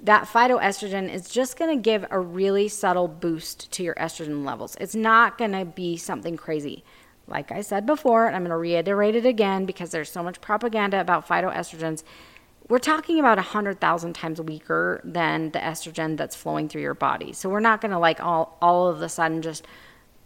that 0.00 0.24
phytoestrogen 0.24 1.12
is 1.12 1.28
just 1.28 1.58
going 1.58 1.76
to 1.76 1.82
give 1.82 2.04
a 2.10 2.20
really 2.20 2.68
subtle 2.68 3.08
boost 3.08 3.70
to 3.72 3.82
your 3.82 3.94
estrogen 3.94 4.44
levels. 4.44 4.76
It's 4.80 4.94
not 4.94 5.38
going 5.38 5.52
to 5.52 5.64
be 5.64 5.96
something 5.96 6.36
crazy. 6.36 6.84
Like 7.28 7.50
I 7.50 7.62
said 7.62 7.86
before, 7.86 8.26
and 8.26 8.36
I'm 8.36 8.42
going 8.42 8.50
to 8.50 8.56
reiterate 8.56 9.16
it 9.16 9.26
again 9.26 9.66
because 9.66 9.90
there's 9.90 10.10
so 10.10 10.22
much 10.22 10.40
propaganda 10.40 11.00
about 11.00 11.26
phytoestrogens. 11.26 12.04
We're 12.68 12.78
talking 12.78 13.20
about 13.20 13.38
100,000 13.38 14.12
times 14.12 14.40
weaker 14.40 15.00
than 15.04 15.52
the 15.52 15.60
estrogen 15.60 16.16
that's 16.16 16.34
flowing 16.34 16.68
through 16.68 16.82
your 16.82 16.94
body. 16.94 17.32
So 17.32 17.48
we're 17.48 17.60
not 17.60 17.80
going 17.80 17.92
to 17.92 17.98
like 17.98 18.20
all, 18.20 18.58
all 18.60 18.88
of 18.88 19.00
a 19.02 19.08
sudden 19.08 19.40
just 19.40 19.66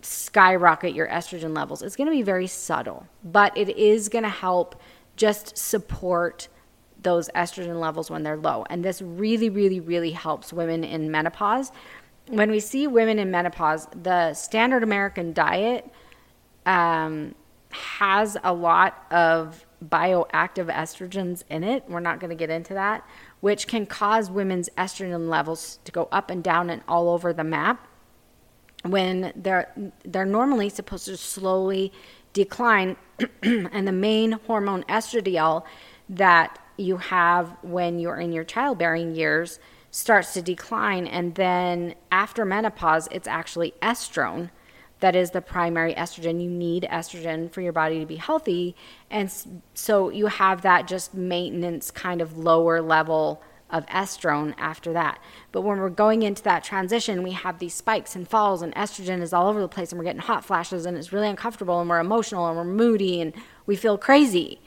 skyrocket 0.00 0.94
your 0.94 1.06
estrogen 1.09 1.54
levels. 1.54 1.82
It's 1.82 1.97
going 1.97 2.06
to 2.06 2.16
be 2.16 2.23
very 2.23 2.47
subtle, 2.47 3.06
but 3.23 3.54
it 3.59 3.68
is 3.76 4.09
going 4.09 4.23
to 4.23 4.30
help 4.30 4.80
just 5.16 5.59
support 5.59 6.49
those 7.02 7.28
estrogen 7.35 7.78
levels 7.78 8.11
when 8.11 8.23
they're 8.23 8.38
low. 8.38 8.64
And 8.70 8.82
this 8.82 9.02
really, 9.02 9.50
really, 9.50 9.80
really 9.80 10.12
helps 10.12 10.50
women 10.50 10.82
in 10.82 11.11
menopause. 11.11 11.73
When 12.28 12.50
we 12.50 12.61
see 12.61 12.87
women 12.87 13.18
in 13.18 13.30
menopause, 13.30 13.87
the 14.02 14.32
standard 14.32 14.82
American 14.82 15.35
diet 15.35 15.90
um, 16.64 17.35
has 17.70 18.38
a 18.42 18.52
lot 18.52 19.04
of 19.11 19.66
bioactive 19.85 20.73
estrogens 20.73 21.43
in 21.49 21.65
it. 21.65 21.85
We're 21.89 22.01
not 22.01 22.21
going 22.21 22.31
to 22.31 22.37
get 22.37 22.51
into 22.51 22.75
that, 22.75 23.07
which 23.41 23.67
can 23.67 23.87
cause 23.87 24.31
women's 24.31 24.69
estrogen 24.77 25.29
levels 25.29 25.79
to 25.85 25.93
go 25.93 26.09
up 26.13 26.31
and 26.31 26.45
down 26.45 26.71
and 26.71 26.83
all 26.87 27.09
over 27.09 27.33
the 27.33 27.45
map 27.45 27.87
when 28.83 29.33
they're 29.37 29.73
they're 30.05 30.25
normally 30.25 30.69
supposed 30.69 31.07
to 31.07 31.17
slowly 31.17 31.93
decline. 32.33 32.97
And 33.43 33.87
the 33.87 33.93
main 33.93 34.33
hormone 34.33 34.83
estradiol 34.85 35.65
that 36.09 36.59
you 36.77 36.97
have 36.97 37.55
when 37.63 37.99
you're 37.99 38.17
in 38.17 38.33
your 38.33 38.45
childbearing 38.45 39.15
years 39.15 39.59
starts 39.91 40.33
to 40.35 40.43
decline. 40.43 41.07
And 41.07 41.35
then 41.35 41.95
after 42.11 42.45
menopause 42.45 43.09
it's 43.11 43.29
actually 43.29 43.75
estrone 43.83 44.51
that 45.00 45.16
is 45.16 45.30
the 45.30 45.40
primary 45.40 45.95
estrogen. 45.95 46.42
You 46.42 46.50
need 46.50 46.87
estrogen 46.90 47.50
for 47.50 47.61
your 47.61 47.73
body 47.73 48.00
to 48.00 48.07
be 48.07 48.16
healthy. 48.16 48.76
And 49.11 49.33
so 49.75 50.11
you 50.11 50.26
have 50.26 50.62
that 50.62 50.87
just 50.87 51.14
maintenance 51.14 51.90
kind 51.90 52.21
of 52.21 52.38
lower 52.38 52.80
level 52.80 53.42
of 53.71 53.87
estrone 53.87 54.54
after 54.59 54.92
that. 54.92 55.21
But 55.52 55.62
when 55.62 55.78
we're 55.78 55.90
going 55.90 56.23
into 56.23 56.42
that 56.42 56.64
transition, 56.64 57.23
we 57.23 57.33
have 57.33 57.59
these 57.59 57.75
spikes 57.75 58.16
and 58.16 58.28
falls, 58.28 58.62
and 58.62 58.75
estrogen 58.75 59.23
is 59.23 59.33
all 59.33 59.47
over 59.47 59.61
the 59.61 59.69
place, 59.69 59.92
and 59.92 59.99
we're 59.99 60.04
getting 60.04 60.21
hot 60.21 60.45
flashes, 60.45 60.87
and 60.87 60.97
it's 60.97 61.12
really 61.12 61.28
uncomfortable, 61.28 61.80
and 61.80 61.88
we're 61.88 62.00
emotional, 62.00 62.49
and 62.49 62.57
we're 62.57 62.64
moody, 62.64 63.21
and 63.21 63.33
we 63.66 63.76
feel 63.76 63.97
crazy. 63.97 64.61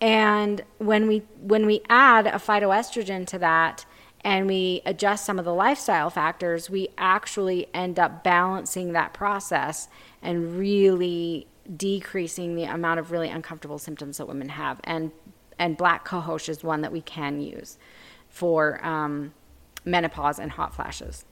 And 0.00 0.62
when 0.78 1.08
we 1.08 1.22
when 1.40 1.66
we 1.66 1.80
add 1.88 2.26
a 2.26 2.32
phytoestrogen 2.32 3.26
to 3.28 3.38
that, 3.38 3.86
and 4.24 4.46
we 4.46 4.80
adjust 4.86 5.26
some 5.26 5.38
of 5.38 5.44
the 5.44 5.52
lifestyle 5.52 6.08
factors, 6.08 6.70
we 6.70 6.88
actually 6.96 7.68
end 7.74 7.98
up 7.98 8.24
balancing 8.24 8.92
that 8.94 9.12
process 9.12 9.88
and 10.22 10.58
really 10.58 11.46
decreasing 11.76 12.56
the 12.56 12.64
amount 12.64 13.00
of 13.00 13.10
really 13.10 13.28
uncomfortable 13.28 13.78
symptoms 13.78 14.16
that 14.16 14.26
women 14.26 14.48
have. 14.48 14.80
And 14.84 15.12
and 15.58 15.76
black 15.76 16.06
cohosh 16.06 16.48
is 16.48 16.64
one 16.64 16.80
that 16.80 16.90
we 16.90 17.00
can 17.00 17.40
use 17.40 17.78
for 18.28 18.84
um, 18.84 19.32
menopause 19.84 20.40
and 20.40 20.50
hot 20.50 20.74
flashes. 20.74 21.24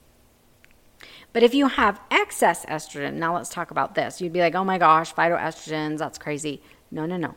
But 1.33 1.43
if 1.43 1.53
you 1.53 1.67
have 1.67 1.99
excess 2.09 2.65
estrogen, 2.67 3.15
now 3.15 3.35
let's 3.35 3.49
talk 3.49 3.71
about 3.71 3.95
this. 3.95 4.21
You'd 4.21 4.31
be 4.31 4.39
like, 4.39 4.55
oh 4.55 4.63
my 4.63 4.77
gosh, 4.77 5.13
phytoestrogens, 5.13 5.97
that's 5.97 6.17
crazy. 6.17 6.61
No, 6.89 7.05
no, 7.05 7.17
no. 7.17 7.35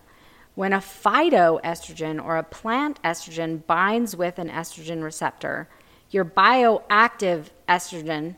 When 0.57 0.73
a 0.73 0.79
phytoestrogen 0.79 2.25
or 2.25 2.39
a 2.39 2.43
plant 2.43 2.99
estrogen 3.03 3.67
binds 3.67 4.17
with 4.17 4.39
an 4.39 4.49
estrogen 4.49 5.03
receptor, 5.03 5.69
your 6.09 6.25
bioactive 6.25 7.51
estrogen 7.69 8.37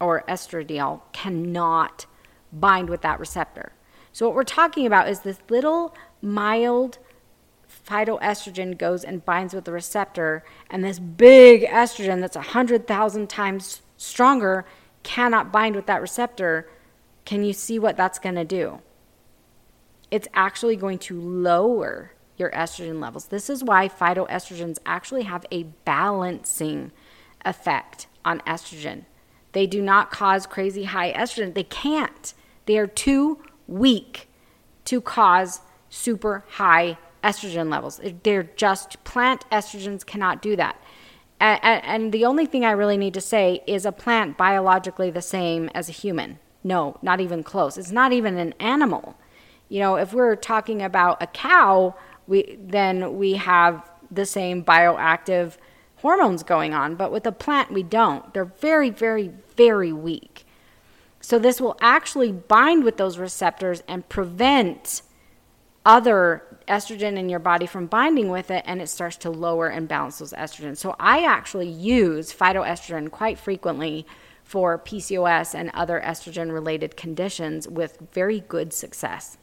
or 0.00 0.24
estradiol 0.28 1.02
cannot 1.12 2.06
bind 2.52 2.90
with 2.90 3.02
that 3.02 3.20
receptor. 3.20 3.70
So, 4.12 4.26
what 4.26 4.34
we're 4.34 4.42
talking 4.42 4.84
about 4.84 5.08
is 5.08 5.20
this 5.20 5.38
little 5.48 5.94
mild 6.20 6.98
phytoestrogen 7.88 8.76
goes 8.76 9.04
and 9.04 9.24
binds 9.24 9.54
with 9.54 9.64
the 9.64 9.72
receptor, 9.72 10.42
and 10.70 10.82
this 10.82 10.98
big 10.98 11.62
estrogen 11.62 12.20
that's 12.20 12.34
100,000 12.34 13.30
times 13.30 13.80
stronger 13.96 14.64
cannot 15.04 15.52
bind 15.52 15.76
with 15.76 15.86
that 15.86 16.02
receptor. 16.02 16.68
Can 17.24 17.44
you 17.44 17.52
see 17.52 17.78
what 17.78 17.96
that's 17.96 18.18
going 18.18 18.34
to 18.34 18.44
do? 18.44 18.80
It's 20.10 20.28
actually 20.34 20.76
going 20.76 20.98
to 20.98 21.20
lower 21.20 22.12
your 22.36 22.50
estrogen 22.50 23.00
levels. 23.00 23.26
This 23.26 23.48
is 23.48 23.62
why 23.62 23.88
phytoestrogens 23.88 24.78
actually 24.84 25.22
have 25.22 25.46
a 25.50 25.64
balancing 25.84 26.92
effect 27.44 28.06
on 28.24 28.40
estrogen. 28.40 29.04
They 29.52 29.66
do 29.66 29.80
not 29.80 30.10
cause 30.10 30.46
crazy 30.46 30.84
high 30.84 31.12
estrogen. 31.12 31.54
They 31.54 31.64
can't. 31.64 32.34
They 32.66 32.76
are 32.78 32.86
too 32.86 33.42
weak 33.68 34.28
to 34.86 35.00
cause 35.00 35.60
super 35.88 36.44
high 36.48 36.98
estrogen 37.22 37.70
levels. 37.70 38.00
They're 38.22 38.42
just 38.42 39.02
plant 39.04 39.48
estrogens 39.50 40.04
cannot 40.04 40.42
do 40.42 40.56
that. 40.56 40.80
And 41.40 42.10
the 42.12 42.24
only 42.24 42.46
thing 42.46 42.64
I 42.64 42.70
really 42.72 42.96
need 42.96 43.14
to 43.14 43.20
say 43.20 43.62
is 43.66 43.86
a 43.86 43.92
plant 43.92 44.36
biologically 44.36 45.10
the 45.10 45.22
same 45.22 45.70
as 45.74 45.88
a 45.88 45.92
human? 45.92 46.38
No, 46.62 46.96
not 47.02 47.20
even 47.20 47.42
close. 47.42 47.76
It's 47.76 47.90
not 47.90 48.12
even 48.12 48.38
an 48.38 48.54
animal. 48.58 49.16
You 49.68 49.80
know, 49.80 49.96
if 49.96 50.12
we're 50.12 50.36
talking 50.36 50.82
about 50.82 51.22
a 51.22 51.26
cow, 51.26 51.94
we 52.26 52.58
then 52.60 53.16
we 53.16 53.34
have 53.34 53.90
the 54.10 54.26
same 54.26 54.64
bioactive 54.64 55.56
hormones 55.96 56.42
going 56.42 56.74
on, 56.74 56.94
but 56.96 57.10
with 57.10 57.26
a 57.26 57.32
plant 57.32 57.72
we 57.72 57.82
don't. 57.82 58.32
They're 58.34 58.44
very 58.44 58.90
very 58.90 59.32
very 59.56 59.92
weak. 59.92 60.46
So 61.20 61.38
this 61.38 61.60
will 61.60 61.76
actually 61.80 62.32
bind 62.32 62.84
with 62.84 62.98
those 62.98 63.16
receptors 63.16 63.82
and 63.88 64.06
prevent 64.08 65.00
other 65.86 66.42
estrogen 66.68 67.16
in 67.16 67.28
your 67.28 67.38
body 67.38 67.66
from 67.66 67.86
binding 67.86 68.28
with 68.30 68.50
it 68.50 68.62
and 68.66 68.80
it 68.80 68.88
starts 68.88 69.16
to 69.18 69.30
lower 69.30 69.68
and 69.68 69.86
balance 69.88 70.18
those 70.18 70.32
estrogens. 70.32 70.78
So 70.78 70.96
I 70.98 71.24
actually 71.24 71.68
use 71.68 72.32
phytoestrogen 72.32 73.10
quite 73.10 73.38
frequently 73.38 74.06
for 74.42 74.78
PCOS 74.78 75.54
and 75.54 75.70
other 75.74 76.00
estrogen 76.04 76.52
related 76.52 76.96
conditions 76.96 77.68
with 77.68 77.98
very 78.12 78.40
good 78.40 78.72
success. 78.72 79.38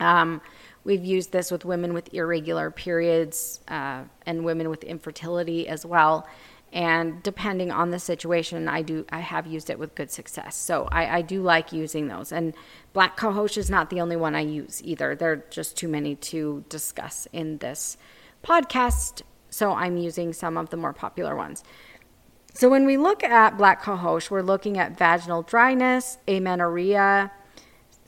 Um, 0.00 0.40
we've 0.84 1.04
used 1.04 1.32
this 1.32 1.50
with 1.50 1.64
women 1.64 1.92
with 1.92 2.12
irregular 2.14 2.70
periods 2.70 3.60
uh, 3.68 4.04
and 4.26 4.44
women 4.44 4.70
with 4.70 4.84
infertility 4.84 5.68
as 5.68 5.84
well. 5.84 6.26
And 6.72 7.22
depending 7.22 7.70
on 7.70 7.90
the 7.90 7.98
situation, 7.98 8.68
I 8.68 8.82
do 8.82 9.06
I 9.10 9.20
have 9.20 9.46
used 9.46 9.70
it 9.70 9.78
with 9.78 9.94
good 9.94 10.10
success. 10.10 10.54
So 10.54 10.86
I, 10.92 11.18
I 11.18 11.22
do 11.22 11.42
like 11.42 11.72
using 11.72 12.08
those. 12.08 12.30
And 12.30 12.54
black 12.92 13.16
cohosh 13.16 13.56
is 13.56 13.70
not 13.70 13.88
the 13.88 14.00
only 14.00 14.16
one 14.16 14.34
I 14.34 14.40
use 14.40 14.82
either. 14.84 15.14
There 15.14 15.32
are 15.32 15.44
just 15.50 15.76
too 15.76 15.88
many 15.88 16.14
to 16.16 16.64
discuss 16.68 17.26
in 17.32 17.58
this 17.58 17.96
podcast. 18.44 19.22
So 19.48 19.72
I'm 19.72 19.96
using 19.96 20.34
some 20.34 20.58
of 20.58 20.68
the 20.68 20.76
more 20.76 20.92
popular 20.92 21.34
ones. 21.34 21.64
So 22.52 22.68
when 22.68 22.84
we 22.84 22.96
look 22.98 23.24
at 23.24 23.56
black 23.56 23.82
cohosh, 23.82 24.30
we're 24.30 24.42
looking 24.42 24.78
at 24.78 24.98
vaginal 24.98 25.42
dryness, 25.42 26.18
amenorrhea, 26.26 27.30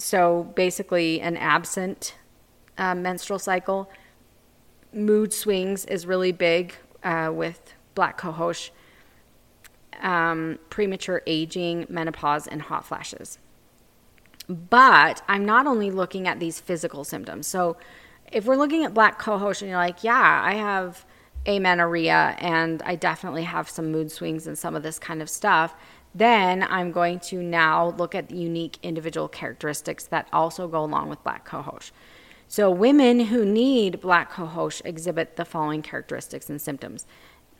so 0.00 0.44
basically 0.54 1.20
an 1.20 1.36
absent 1.36 2.14
uh, 2.78 2.94
menstrual 2.94 3.38
cycle. 3.38 3.90
Mood 4.92 5.32
swings 5.32 5.84
is 5.84 6.06
really 6.06 6.32
big 6.32 6.74
uh, 7.04 7.30
with 7.32 7.74
black 7.94 8.18
cohosh, 8.18 8.70
um, 10.00 10.58
premature 10.70 11.22
aging, 11.26 11.86
menopause, 11.88 12.46
and 12.46 12.62
hot 12.62 12.84
flashes. 12.84 13.38
But 14.48 15.22
I'm 15.28 15.44
not 15.44 15.66
only 15.66 15.90
looking 15.90 16.26
at 16.26 16.40
these 16.40 16.60
physical 16.60 17.04
symptoms. 17.04 17.46
So 17.46 17.76
if 18.32 18.46
we're 18.46 18.56
looking 18.56 18.84
at 18.84 18.94
black 18.94 19.20
cohosh 19.20 19.60
and 19.60 19.70
you're 19.70 19.78
like, 19.78 20.02
yeah, 20.02 20.42
I 20.44 20.54
have 20.54 21.04
amenorrhea 21.46 22.36
and 22.38 22.82
I 22.82 22.96
definitely 22.96 23.44
have 23.44 23.68
some 23.68 23.92
mood 23.92 24.10
swings 24.10 24.46
and 24.46 24.58
some 24.58 24.74
of 24.74 24.82
this 24.82 24.98
kind 24.98 25.22
of 25.22 25.30
stuff, 25.30 25.74
then 26.14 26.62
I'm 26.62 26.92
going 26.92 27.20
to 27.20 27.42
now 27.42 27.90
look 27.90 28.14
at 28.14 28.28
the 28.28 28.36
unique 28.36 28.78
individual 28.82 29.28
characteristics 29.28 30.04
that 30.06 30.28
also 30.32 30.66
go 30.68 30.82
along 30.84 31.08
with 31.08 31.22
black 31.22 31.48
cohosh. 31.48 31.90
So, 32.48 32.68
women 32.70 33.20
who 33.20 33.44
need 33.44 34.00
black 34.00 34.32
cohosh 34.32 34.82
exhibit 34.84 35.36
the 35.36 35.44
following 35.44 35.82
characteristics 35.82 36.50
and 36.50 36.60
symptoms 36.60 37.06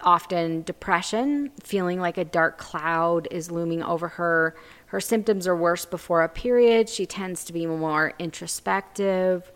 often 0.02 0.62
depression, 0.62 1.50
feeling 1.62 2.00
like 2.00 2.19
a 2.19 2.25
dark 2.25 2.59
cloud 2.59 3.28
is 3.30 3.50
looming 3.50 3.83
over 3.83 4.09
her. 4.09 4.57
Her 4.87 5.00
symptoms 5.00 5.47
are 5.47 5.57
worse 5.57 5.85
before 5.85 6.23
a 6.23 6.28
period. 6.28 6.88
She 6.88 7.07
tends 7.07 7.45
to 7.45 7.52
be 7.52 7.66
more 7.66 8.14
introspective. 8.19 9.50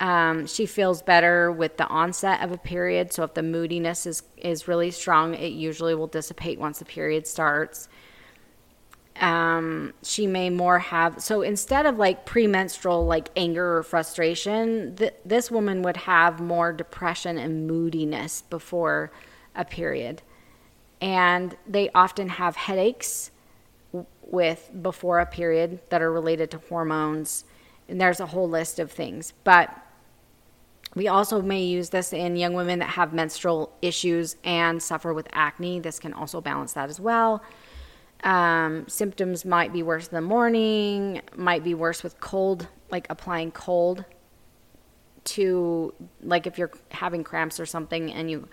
Um, 0.00 0.46
she 0.46 0.66
feels 0.66 1.02
better 1.02 1.50
with 1.50 1.76
the 1.76 1.86
onset 1.88 2.42
of 2.42 2.52
a 2.52 2.58
period. 2.58 3.12
So 3.12 3.24
if 3.24 3.34
the 3.34 3.42
moodiness 3.42 4.06
is, 4.06 4.22
is 4.36 4.68
really 4.68 4.90
strong, 4.90 5.34
it 5.34 5.52
usually 5.52 5.94
will 5.94 6.06
dissipate 6.06 6.58
once 6.58 6.78
the 6.78 6.84
period 6.84 7.26
starts. 7.26 7.88
Um, 9.20 9.94
she 10.02 10.26
may 10.26 10.48
more 10.48 10.78
have 10.78 11.20
so 11.22 11.42
instead 11.42 11.86
of 11.86 11.96
like 11.96 12.24
premenstrual 12.24 13.04
like 13.04 13.30
anger 13.36 13.78
or 13.78 13.82
frustration, 13.82 14.94
th- 14.96 15.14
this 15.24 15.50
woman 15.50 15.82
would 15.82 15.96
have 15.96 16.40
more 16.40 16.72
depression 16.72 17.36
and 17.36 17.66
moodiness 17.66 18.42
before 18.42 19.10
a 19.56 19.64
period. 19.64 20.22
And 21.00 21.56
they 21.66 21.90
often 21.94 22.28
have 22.28 22.56
headaches 22.56 23.30
with 24.22 24.70
before 24.82 25.20
a 25.20 25.26
period 25.26 25.80
that 25.90 26.02
are 26.02 26.12
related 26.12 26.50
to 26.52 26.58
hormones. 26.68 27.44
And 27.88 28.00
there's 28.00 28.20
a 28.20 28.26
whole 28.26 28.48
list 28.48 28.78
of 28.78 28.92
things. 28.92 29.32
But 29.44 29.74
we 30.94 31.08
also 31.08 31.42
may 31.42 31.62
use 31.62 31.90
this 31.90 32.12
in 32.12 32.36
young 32.36 32.54
women 32.54 32.78
that 32.80 32.90
have 32.90 33.12
menstrual 33.12 33.72
issues 33.82 34.36
and 34.44 34.82
suffer 34.82 35.12
with 35.12 35.28
acne. 35.32 35.80
This 35.80 35.98
can 35.98 36.12
also 36.12 36.40
balance 36.40 36.72
that 36.74 36.88
as 36.88 36.98
well. 36.98 37.42
Um, 38.24 38.88
symptoms 38.88 39.44
might 39.44 39.72
be 39.72 39.82
worse 39.82 40.08
in 40.08 40.14
the 40.14 40.20
morning, 40.20 41.22
might 41.36 41.62
be 41.62 41.74
worse 41.74 42.02
with 42.02 42.18
cold, 42.20 42.66
like 42.90 43.06
applying 43.10 43.52
cold 43.52 44.04
to, 45.24 45.94
like 46.22 46.46
if 46.46 46.58
you're 46.58 46.72
having 46.90 47.22
cramps 47.22 47.60
or 47.60 47.66
something 47.66 48.12
and 48.12 48.30
you 48.30 48.48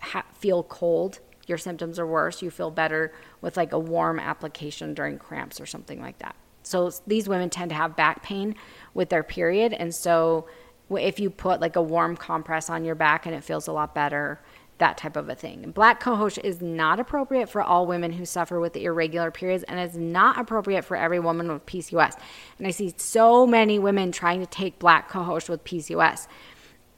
ha- 0.00 0.24
feel 0.32 0.62
cold, 0.62 1.20
your 1.46 1.58
symptoms 1.58 1.98
are 1.98 2.06
worse. 2.06 2.40
You 2.40 2.50
feel 2.50 2.70
better 2.70 3.12
with 3.40 3.56
like 3.56 3.72
a 3.72 3.78
warm 3.78 4.18
application 4.18 4.94
during 4.94 5.18
cramps 5.18 5.60
or 5.60 5.66
something 5.66 6.00
like 6.00 6.18
that. 6.20 6.34
So 6.62 6.90
these 7.06 7.28
women 7.28 7.50
tend 7.50 7.70
to 7.70 7.74
have 7.74 7.96
back 7.96 8.22
pain 8.22 8.54
with 8.94 9.08
their 9.08 9.22
period. 9.22 9.72
And 9.72 9.94
so 9.94 10.46
if 10.90 11.20
you 11.20 11.30
put 11.30 11.60
like 11.60 11.76
a 11.76 11.82
warm 11.82 12.16
compress 12.16 12.70
on 12.70 12.84
your 12.84 12.94
back 12.94 13.26
and 13.26 13.34
it 13.34 13.44
feels 13.44 13.66
a 13.66 13.72
lot 13.72 13.94
better, 13.94 14.40
that 14.80 14.98
type 14.98 15.16
of 15.16 15.28
a 15.28 15.34
thing. 15.34 15.70
Black 15.70 16.02
cohosh 16.02 16.38
is 16.42 16.60
not 16.60 16.98
appropriate 16.98 17.48
for 17.48 17.62
all 17.62 17.86
women 17.86 18.12
who 18.12 18.26
suffer 18.26 18.58
with 18.58 18.76
irregular 18.76 19.30
periods 19.30 19.62
and 19.64 19.78
is 19.78 19.96
not 19.96 20.38
appropriate 20.38 20.84
for 20.84 20.96
every 20.96 21.20
woman 21.20 21.50
with 21.52 21.64
PCOS. 21.66 22.18
And 22.58 22.66
I 22.66 22.70
see 22.70 22.92
so 22.96 23.46
many 23.46 23.78
women 23.78 24.12
trying 24.12 24.40
to 24.40 24.46
take 24.46 24.78
black 24.78 25.10
cohosh 25.10 25.48
with 25.48 25.62
PCOS 25.64 26.26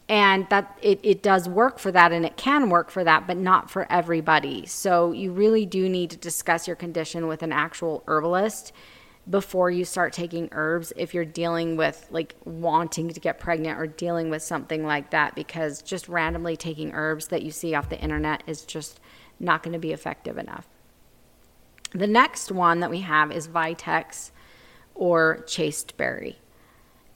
and 0.09 0.49
that 0.51 0.77
it, 0.83 1.01
it 1.03 1.23
does 1.23 1.49
work 1.49 1.79
for 1.79 1.93
that 1.93 2.13
and 2.13 2.27
it 2.27 2.37
can 2.37 2.69
work 2.69 2.91
for 2.91 3.05
that 3.05 3.27
but 3.27 3.37
not 3.37 3.71
for 3.71 3.91
everybody 3.91 4.67
so 4.67 5.13
you 5.13 5.33
really 5.33 5.65
do 5.65 5.89
need 5.89 6.11
to 6.11 6.17
discuss 6.17 6.67
your 6.67 6.77
condition 6.77 7.29
with 7.29 7.43
an 7.43 7.53
actual 7.53 8.03
herbalist 8.07 8.73
before 9.29 9.71
you 9.71 9.85
start 9.85 10.13
taking 10.13 10.49
herbs 10.53 10.93
if 10.97 11.15
you're 11.15 11.25
dealing 11.25 11.77
with 11.77 12.07
like 12.11 12.35
wanting 12.45 13.09
to 13.09 13.21
get 13.21 13.39
pregnant 13.39 13.79
or 13.79 13.87
dealing 13.87 14.31
with 14.31 14.43
something 14.43 14.85
like 14.85 15.11
that 15.11 15.35
because 15.35 15.81
just 15.81 16.09
randomly 16.09 16.57
taking 16.57 16.93
herbs 16.93 17.29
that 17.29 17.43
you 17.43 17.51
see 17.51 17.75
off 17.75 17.89
the 17.89 18.01
internet 18.01 18.43
is 18.47 18.65
just 18.65 18.99
not 19.39 19.63
going 19.63 19.73
to 19.73 19.79
be 19.79 19.93
effective 19.93 20.39
enough 20.39 20.67
the 21.93 22.07
next 22.07 22.51
one 22.51 22.81
that 22.81 22.91
we 22.91 23.01
have 23.01 23.31
is 23.31 23.47
vitex 23.47 24.33
or 24.95 25.45
chasteberry 25.47 26.39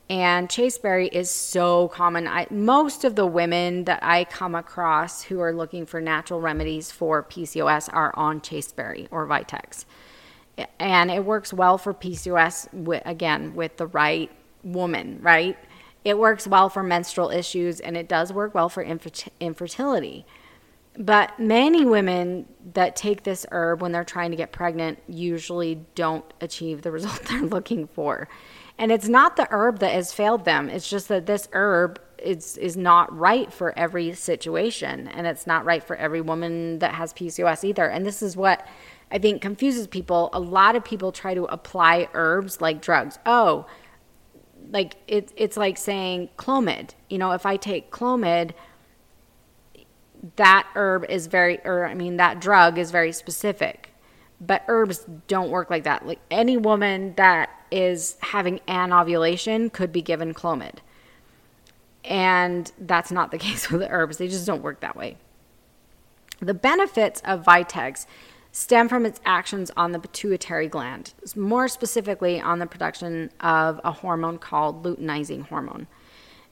and 0.09 0.49
chasteberry 0.49 1.09
is 1.09 1.31
so 1.31 1.89
common. 1.89 2.29
I, 2.29 2.47
most 2.51 3.05
of 3.05 3.17
the 3.17 3.27
women 3.27 3.85
that 3.85 3.99
I 4.05 4.25
come 4.25 4.55
across 4.55 5.23
who 5.23 5.41
are 5.41 5.53
looking 5.53 5.85
for 5.85 6.01
natural 6.01 6.41
remedies 6.41 6.93
for 6.93 7.25
PCOS 7.25 7.89
are 7.93 8.15
on 8.15 8.41
chasteberry 8.41 9.09
or 9.11 9.27
Vitex. 9.27 9.85
And 10.79 11.11
it 11.11 11.25
works 11.25 11.53
well 11.53 11.79
for 11.79 11.93
PCOS, 11.93 12.73
with, 12.73 13.03
again, 13.05 13.55
with 13.55 13.77
the 13.77 13.87
right 13.87 14.31
woman, 14.63 15.19
right? 15.23 15.57
It 16.05 16.19
works 16.19 16.47
well 16.47 16.69
for 16.69 16.83
menstrual 16.83 17.31
issues 17.31 17.81
and 17.81 17.97
it 17.97 18.09
does 18.09 18.33
work 18.33 18.55
well 18.55 18.69
for 18.69 18.83
infertility. 18.83 20.25
But 20.99 21.39
many 21.39 21.85
women 21.85 22.47
that 22.75 22.97
take 22.97 23.25
this 23.25 23.45
herb 23.51 23.83
when 23.83 23.93
they're 23.93 24.05
trying 24.05 24.31
to 24.31 24.37
get 24.37 24.53
pregnant 24.53 24.99
usually 25.09 25.81
don't 25.95 26.25
achieve 26.41 26.83
the 26.83 26.91
result 26.93 27.23
they're 27.25 27.43
looking 27.43 27.87
for. 27.87 28.29
And 28.79 28.93
it's 28.93 29.09
not 29.09 29.37
the 29.37 29.49
herb 29.51 29.79
that 29.81 29.93
has 29.93 30.13
failed 30.13 30.45
them. 30.45 30.69
It's 30.69 30.89
just 30.89 31.09
that 31.09 31.27
this 31.27 31.49
herb 31.53 32.01
is 32.19 32.57
is 32.57 32.77
not 32.77 33.15
right 33.17 33.53
for 33.53 33.79
every 33.79 34.15
situation 34.15 35.07
and 35.09 35.27
it's 35.27 35.47
not 35.47 35.67
right 35.67 35.85
for 35.85 35.97
every 35.97 36.23
woman 36.23 36.79
that 36.79 36.95
has 36.95 37.13
PCOS 37.13 37.63
either. 37.65 37.87
And 37.87 38.07
this 38.07 38.23
is 38.23 38.37
what 38.37 38.67
I 39.11 39.19
think 39.19 39.41
confuses 39.41 39.87
people. 39.87 40.31
A 40.33 40.41
lot 40.41 40.75
of 40.77 40.85
people 40.85 41.13
try 41.13 41.35
to 41.35 41.45
apply 41.45 42.09
herbs 42.15 42.61
like 42.61 42.81
drugs. 42.81 43.19
Oh, 43.25 43.67
like 44.71 44.97
it's 45.07 45.33
it's 45.37 45.57
like 45.57 45.79
saying 45.79 46.31
Clomid. 46.37 46.91
You 47.09 47.19
know, 47.19 47.33
if 47.33 47.47
I 47.47 47.57
take 47.57 47.91
Clomid, 47.91 48.53
that 50.37 50.67
herb 50.75 51.05
is 51.09 51.29
very 51.29 51.61
or 51.65 51.87
I 51.87 51.95
mean 51.95 52.17
that 52.17 52.41
drug 52.41 52.79
is 52.79 52.91
very 52.91 53.13
specific. 53.13 53.91
But 54.41 54.65
herbs 54.69 55.07
don't 55.29 55.51
work 55.51 55.71
like 55.71 55.85
that. 55.85 56.07
Like 56.07 56.19
any 56.31 56.57
woman 56.57 57.15
that 57.17 57.49
is 57.71 58.17
having 58.21 58.61
an 58.67 58.93
ovulation 58.93 59.71
could 59.71 59.93
be 59.93 60.03
given 60.03 60.35
Clomid. 60.35 60.77
And 62.05 62.71
that's 62.79 63.11
not 63.11 63.31
the 63.31 63.39
case 63.47 63.71
with 63.71 63.81
the 63.81 63.91
herbs. 63.91 64.19
They 64.19 64.29
just 64.29 64.47
don't 64.47 64.63
work 64.63 64.81
that 64.81 64.97
way. 64.97 65.17
The 66.41 66.55
benefits 66.55 67.23
of 67.25 67.45
Vitex 67.45 68.05
stem 68.57 68.89
from 68.89 69.05
its 69.05 69.21
actions 69.27 69.71
on 69.77 69.93
the 69.93 69.99
pituitary 69.99 70.67
gland, 70.67 71.13
more 71.37 71.69
specifically 71.69 72.41
on 72.41 72.59
the 72.59 72.65
production 72.65 73.31
of 73.41 73.79
a 73.85 73.93
hormone 73.93 74.39
called 74.39 74.83
luteinizing 74.83 75.43
hormone. 75.43 75.87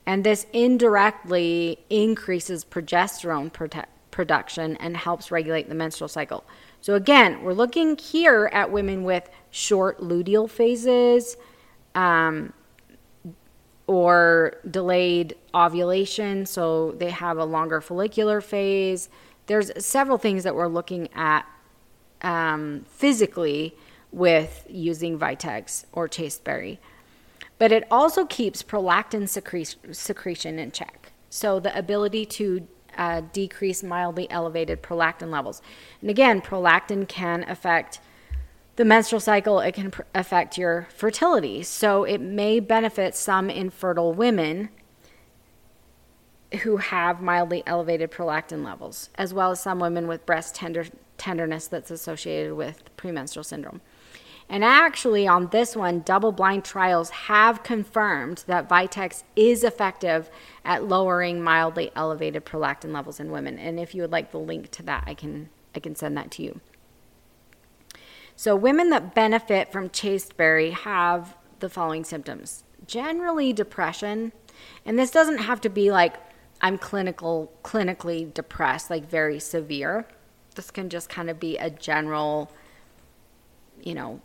And 0.05 0.23
this 0.23 0.45
indirectly 0.53 1.79
increases 1.89 2.63
progesterone 2.63 3.51
prote- 3.51 3.87
production 4.11 4.77
and 4.77 4.95
helps 4.95 5.31
regulate 5.31 5.67
the 5.67 5.73
menstrual 5.73 6.07
cycle. 6.07 6.43
So, 6.79 6.93
again, 6.93 7.41
we're 7.41 7.53
looking 7.53 7.97
here 7.97 8.51
at 8.53 8.71
women 8.71 9.03
with 9.03 9.27
short 9.49 9.99
luteal 9.99 10.47
phases 10.47 11.37
um, 11.95 12.53
or 13.87 14.57
delayed 14.69 15.35
ovulation. 15.55 16.45
So, 16.45 16.91
they 16.91 17.09
have 17.09 17.39
a 17.39 17.45
longer 17.45 17.81
follicular 17.81 18.41
phase. 18.41 19.09
There's 19.47 19.71
several 19.83 20.19
things 20.19 20.43
that 20.43 20.53
we're 20.53 20.67
looking 20.67 21.09
at 21.15 21.47
um, 22.25 22.85
physically 22.89 23.75
with 24.11 24.65
using 24.69 25.17
Vitex 25.17 25.85
or 25.93 26.09
chasteberry. 26.09 26.79
But 27.57 27.71
it 27.71 27.85
also 27.89 28.25
keeps 28.25 28.61
prolactin 28.63 29.29
secretion 29.95 30.59
in 30.59 30.71
check. 30.71 31.13
So, 31.29 31.59
the 31.59 31.77
ability 31.77 32.25
to 32.25 32.67
uh, 32.97 33.21
decrease 33.31 33.83
mildly 33.83 34.29
elevated 34.29 34.81
prolactin 34.81 35.29
levels. 35.29 35.61
And 36.01 36.09
again, 36.09 36.41
prolactin 36.41 37.07
can 37.07 37.43
affect 37.43 37.99
the 38.75 38.85
menstrual 38.85 39.21
cycle, 39.21 39.59
it 39.59 39.73
can 39.73 39.91
pr- 39.91 40.01
affect 40.13 40.57
your 40.57 40.87
fertility. 40.93 41.63
So 41.63 42.03
it 42.03 42.19
may 42.19 42.59
benefit 42.59 43.15
some 43.15 43.49
infertile 43.49 44.13
women 44.13 44.69
who 46.63 46.77
have 46.77 47.21
mildly 47.21 47.63
elevated 47.65 48.11
prolactin 48.11 48.65
levels, 48.65 49.09
as 49.15 49.33
well 49.33 49.51
as 49.51 49.61
some 49.61 49.79
women 49.79 50.07
with 50.07 50.25
breast 50.25 50.55
tender 50.55 50.85
tenderness 51.17 51.67
that's 51.67 51.91
associated 51.91 52.53
with 52.53 52.95
premenstrual 52.97 53.43
syndrome. 53.43 53.81
And 54.47 54.63
actually, 54.63 55.27
on 55.27 55.47
this 55.47 55.75
one, 55.75 56.01
double 56.01 56.31
blind 56.31 56.63
trials 56.63 57.09
have 57.09 57.63
confirmed 57.63 58.43
that 58.45 58.69
Vitex 58.69 59.23
is 59.35 59.63
effective 59.63 60.29
at 60.63 60.83
lowering 60.83 61.41
mildly 61.41 61.91
elevated 61.95 62.45
prolactin 62.45 62.93
levels 62.93 63.19
in 63.19 63.31
women. 63.31 63.57
And 63.57 63.79
if 63.79 63.95
you 63.95 64.03
would 64.03 64.11
like 64.11 64.31
the 64.31 64.37
link 64.37 64.69
to 64.71 64.83
that, 64.83 65.03
I 65.07 65.15
can, 65.15 65.49
I 65.73 65.79
can 65.79 65.95
send 65.95 66.15
that 66.17 66.29
to 66.31 66.43
you. 66.43 66.59
So, 68.35 68.55
women 68.55 68.89
that 68.91 69.15
benefit 69.15 69.71
from 69.71 69.89
chasteberry 69.89 70.71
have 70.71 71.35
the 71.59 71.69
following 71.69 72.03
symptoms 72.03 72.63
generally, 72.85 73.51
depression. 73.51 74.31
And 74.85 74.99
this 74.99 75.09
doesn't 75.09 75.39
have 75.39 75.61
to 75.61 75.69
be 75.69 75.91
like 75.91 76.15
I'm 76.61 76.77
clinical, 76.77 77.51
clinically 77.63 78.33
depressed, 78.33 78.89
like 78.89 79.09
very 79.09 79.39
severe. 79.39 80.07
This 80.55 80.71
can 80.71 80.89
just 80.89 81.09
kind 81.09 81.29
of 81.29 81.39
be 81.39 81.57
a 81.57 81.69
general, 81.69 82.51
you 83.81 83.93
know, 83.93 84.21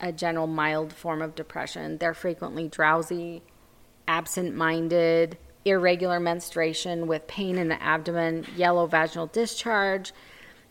a 0.00 0.12
general 0.12 0.46
mild 0.46 0.92
form 0.92 1.22
of 1.22 1.34
depression. 1.34 1.98
They're 1.98 2.14
frequently 2.14 2.68
drowsy, 2.68 3.42
absent 4.06 4.54
minded, 4.54 5.38
irregular 5.64 6.18
menstruation 6.18 7.06
with 7.06 7.26
pain 7.26 7.58
in 7.58 7.68
the 7.68 7.82
abdomen, 7.82 8.46
yellow 8.56 8.86
vaginal 8.86 9.26
discharge. 9.26 10.12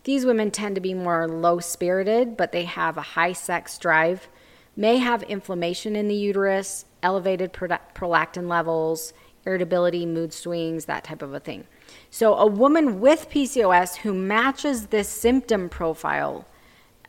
These 0.04 0.26
women 0.26 0.52
tend 0.52 0.76
to 0.76 0.82
be 0.82 0.94
more 0.94 1.28
low 1.28 1.60
spirited, 1.60 2.38
but 2.38 2.52
they 2.52 2.66
have 2.66 2.98
a 2.98 3.02
high 3.02 3.34
sex 3.34 3.78
drive, 3.78 4.28
may 4.76 4.98
have 4.98 5.24
inflammation 5.24 5.96
in 5.96 6.08
the 6.08 6.16
uterus, 6.16 6.86
elevated 7.04 7.54
prolactin 7.54 8.48
levels, 8.48 9.14
irritability, 9.46 10.06
mood 10.06 10.34
swings, 10.34 10.86
that 10.86 11.04
type 11.04 11.22
of 11.22 11.34
a 11.34 11.40
thing. 11.40 11.66
So, 12.10 12.36
a 12.36 12.46
woman 12.46 13.00
with 13.00 13.30
PCOS 13.30 13.98
who 13.98 14.14
matches 14.14 14.88
this 14.88 15.08
symptom 15.08 15.70
profile 15.70 16.46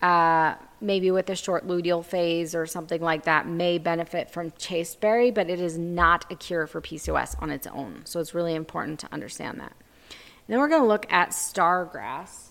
uh, 0.02 0.54
maybe 0.80 1.10
with 1.10 1.28
a 1.30 1.34
short 1.34 1.66
luteal 1.66 2.04
phase 2.04 2.54
or 2.54 2.66
something 2.66 3.00
like 3.00 3.24
that, 3.24 3.46
may 3.46 3.78
benefit 3.78 4.30
from 4.30 4.52
chasteberry, 4.58 5.30
but 5.30 5.50
it 5.50 5.60
is 5.60 5.76
not 5.76 6.30
a 6.30 6.36
cure 6.36 6.66
for 6.66 6.80
PCOS 6.80 7.40
on 7.42 7.50
its 7.50 7.66
own. 7.66 8.02
So 8.04 8.20
it's 8.20 8.34
really 8.34 8.54
important 8.54 9.00
to 9.00 9.08
understand 9.12 9.58
that. 9.60 9.72
And 10.10 10.54
then 10.54 10.60
we're 10.60 10.68
going 10.68 10.82
to 10.82 10.88
look 10.88 11.10
at 11.12 11.30
stargrass 11.30 12.50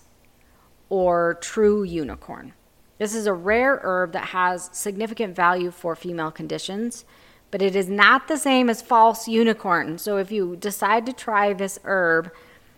or 0.88 1.38
true 1.40 1.82
unicorn. 1.82 2.52
This 2.98 3.14
is 3.14 3.26
a 3.26 3.32
rare 3.32 3.80
herb 3.82 4.12
that 4.12 4.28
has 4.28 4.68
significant 4.72 5.34
value 5.34 5.70
for 5.70 5.94
female 5.94 6.30
conditions, 6.30 7.04
but 7.50 7.62
it 7.62 7.74
is 7.74 7.88
not 7.88 8.28
the 8.28 8.36
same 8.36 8.68
as 8.68 8.82
false 8.82 9.26
unicorn. 9.26 9.98
So 9.98 10.18
if 10.18 10.30
you 10.30 10.56
decide 10.56 11.06
to 11.06 11.12
try 11.12 11.52
this 11.52 11.78
herb, 11.84 12.30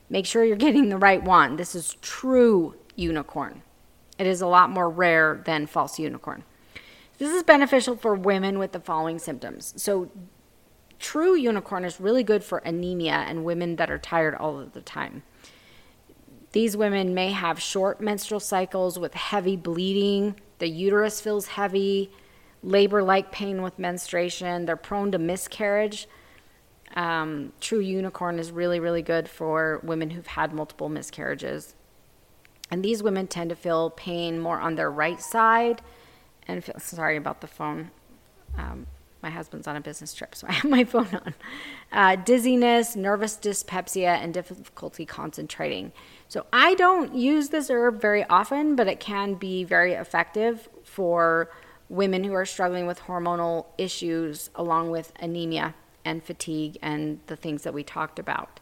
make 0.09 0.27
sure 0.27 0.45
you're 0.45 0.57
getting 0.57 0.89
the 0.89 0.99
right 0.99 1.23
one. 1.23 1.57
This 1.57 1.75
is 1.75 1.97
true 2.03 2.75
unicorn. 2.97 3.63
It 4.19 4.27
is 4.27 4.41
a 4.41 4.47
lot 4.47 4.71
more 4.71 4.89
rare 4.89 5.43
than 5.45 5.67
false 5.67 5.99
unicorn. 5.99 6.45
This 7.19 7.33
is 7.33 7.43
beneficial 7.43 7.97
for 7.97 8.15
women 8.15 8.59
with 8.59 8.73
the 8.73 8.81
following 8.81 9.19
symptoms. 9.19 9.75
So, 9.77 10.11
true 10.99 11.35
unicorn 11.35 11.85
is 11.85 12.01
really 12.01 12.23
good 12.23 12.45
for 12.45 12.59
anemia 12.59 13.25
and 13.27 13.45
women 13.45 13.77
that 13.77 13.91
are 13.91 13.99
tired 13.99 14.35
all 14.35 14.59
of 14.59 14.73
the 14.73 14.83
time. 14.83 15.23
These 16.53 16.77
women 16.77 17.15
may 17.15 17.31
have 17.31 17.61
short 17.61 18.01
menstrual 18.01 18.41
cycles 18.41 18.99
with 18.99 19.15
heavy 19.15 19.57
bleeding, 19.57 20.37
the 20.59 20.69
uterus 20.69 21.21
feels 21.21 21.47
heavy, 21.49 22.11
labor 22.63 23.03
like 23.03 23.33
pain 23.33 23.63
with 23.63 23.79
menstruation, 23.79 24.67
they're 24.67 24.77
prone 24.77 25.13
to 25.13 25.19
miscarriage. 25.19 26.09
Um, 26.95 27.53
true 27.61 27.81
unicorn 27.81 28.39
is 28.39 28.51
really, 28.51 28.81
really 28.81 29.03
good 29.03 29.29
for 29.29 29.81
women 29.83 30.11
who've 30.11 30.27
had 30.27 30.53
multiple 30.53 30.89
miscarriages. 30.89 31.75
And 32.71 32.85
these 32.85 33.03
women 33.03 33.27
tend 33.27 33.51
to 33.51 33.57
feel 33.57 33.91
pain 33.91 34.39
more 34.39 34.61
on 34.61 34.75
their 34.75 34.91
right 34.91 35.21
side. 35.21 35.83
And 36.47 36.63
feel, 36.63 36.79
sorry 36.79 37.17
about 37.17 37.41
the 37.41 37.47
phone. 37.47 37.91
Um, 38.57 38.87
my 39.23 39.31
husband's 39.31 39.67
on 39.67 39.77
a 39.77 39.81
business 39.81 40.15
trip, 40.15 40.35
so 40.35 40.47
I 40.49 40.53
have 40.53 40.71
my 40.71 40.85
phone 40.85 41.09
on. 41.13 41.35
Uh, 41.93 42.17
dizziness, 42.17 42.97
nervous 42.97 43.37
dyspepsia, 43.37 44.11
and 44.11 44.33
difficulty 44.33 45.05
concentrating. 45.05 45.93
So 46.29 46.47
I 46.53 46.75
don't 46.75 47.15
use 47.15 47.49
this 47.49 47.71
herb 47.71 48.01
very 48.01 48.25
often, 48.25 48.77
but 48.77 48.89
it 48.89 49.01
can 49.01 49.35
be 49.35 49.65
very 49.65 49.95
effective 49.95 50.69
for 50.85 51.51
women 51.91 52.25
who 52.25 52.33
are 52.33 52.47
struggling 52.47 52.87
with 52.87 53.01
hormonal 53.01 53.67
issues, 53.77 54.49
along 54.55 54.91
with 54.91 55.13
anemia 55.21 55.75
and 56.07 56.25
fatigue 56.25 56.79
and 56.81 57.21
the 57.27 57.37
things 57.37 57.65
that 57.65 57.75
we 57.75 57.83
talked 57.83 58.19
about 58.19 58.61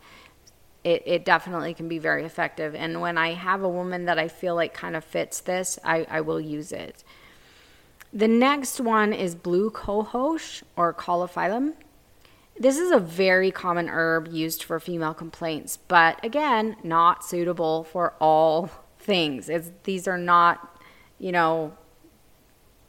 it, 0.85 1.03
it 1.05 1.25
definitely 1.25 1.75
can 1.75 1.89
be 1.89 1.99
very 1.99 2.25
effective. 2.25 2.75
And 2.75 3.01
when 3.01 3.19
I 3.19 3.35
have 3.35 3.63
a 3.63 3.69
woman 3.69 4.07
that 4.07 4.19
I 4.19 4.29
feel 4.29 4.55
like 4.55 4.75
kind 4.75 4.97
of 4.97 5.05
fits 5.05 5.41
this, 5.41 5.79
I, 5.85 6.07
I 6.09 6.21
will 6.21 6.41
use 6.41 6.73
it. 6.73 7.05
The 8.13 8.29
next 8.29 8.81
one 8.81 9.13
is 9.13 9.35
blue 9.35 9.71
cohosh 9.71 10.63
or 10.77 10.95
Caulophyllum. 10.95 11.75
This 12.59 12.79
is 12.79 12.91
a 12.91 12.99
very 12.99 13.51
common 13.51 13.89
herb 13.89 14.29
used 14.29 14.63
for 14.63 14.81
female 14.81 15.15
complaints, 15.15 15.77
but 15.77 16.25
again, 16.25 16.77
not 16.83 17.25
suitable 17.25 17.85
for 17.85 18.15
all 18.21 18.71
things. 18.99 19.49
It's, 19.49 19.71
these 19.85 20.09
are 20.09 20.19
not, 20.19 20.81
you 21.19 21.33
know, 21.33 21.77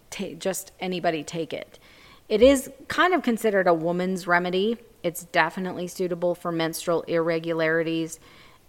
t- 0.10 0.36
just 0.36 0.72
anybody 0.80 1.24
take 1.24 1.54
it. 1.54 1.80
It 2.28 2.41
is 2.41 2.72
kind 2.88 3.13
of 3.13 3.24
considered 3.24 3.67
a 3.67 3.74
woman's 3.74 4.28
remedy 4.28 4.78
it's 5.04 5.26
definitely 5.26 5.88
suitable 5.88 6.36
for 6.36 6.52
menstrual 6.52 7.02
irregularities 7.04 8.19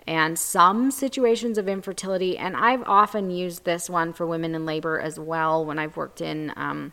and 0.07 0.39
some 0.39 0.91
situations 0.91 1.59
of 1.59 1.69
infertility. 1.69 2.39
And 2.39 2.57
I've 2.57 2.83
often 2.87 3.31
used 3.31 3.65
this 3.65 3.91
one 3.91 4.13
for 4.13 4.27
women 4.27 4.55
in 4.55 4.65
labor 4.65 4.99
as 4.99 5.19
well 5.19 5.65
when 5.65 5.79
I've 5.79 5.97
worked 5.97 6.21
in 6.21 6.53
um, 6.57 6.93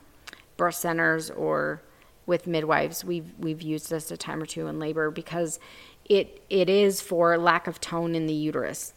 birth 0.57 0.75
centers 0.75 1.29
or 1.29 1.81
with 2.25 2.47
midwives. 2.47 3.05
We've 3.05 3.31
we've 3.37 3.61
used 3.61 3.89
this 3.89 4.11
a 4.11 4.17
time 4.17 4.41
or 4.41 4.45
two 4.45 4.67
in 4.67 4.79
labor 4.79 5.11
because 5.11 5.59
it 6.05 6.43
it 6.49 6.69
is 6.69 6.99
for 6.99 7.37
lack 7.37 7.67
of 7.67 7.79
tone 7.79 8.15
in 8.15 8.25
the 8.25 8.33
uterus. 8.33 8.93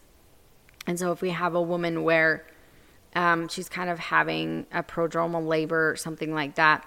And 0.86 0.98
so 0.98 1.12
if 1.12 1.20
we 1.22 1.30
have 1.30 1.54
a 1.54 1.62
woman 1.62 2.02
where 2.02 2.46
um, 3.14 3.48
she's 3.48 3.68
kind 3.68 3.90
of 3.90 3.98
having 3.98 4.66
a 4.72 4.82
prodromal 4.82 5.46
labor 5.46 5.90
or 5.90 5.96
something 5.96 6.34
like 6.34 6.54
that, 6.56 6.86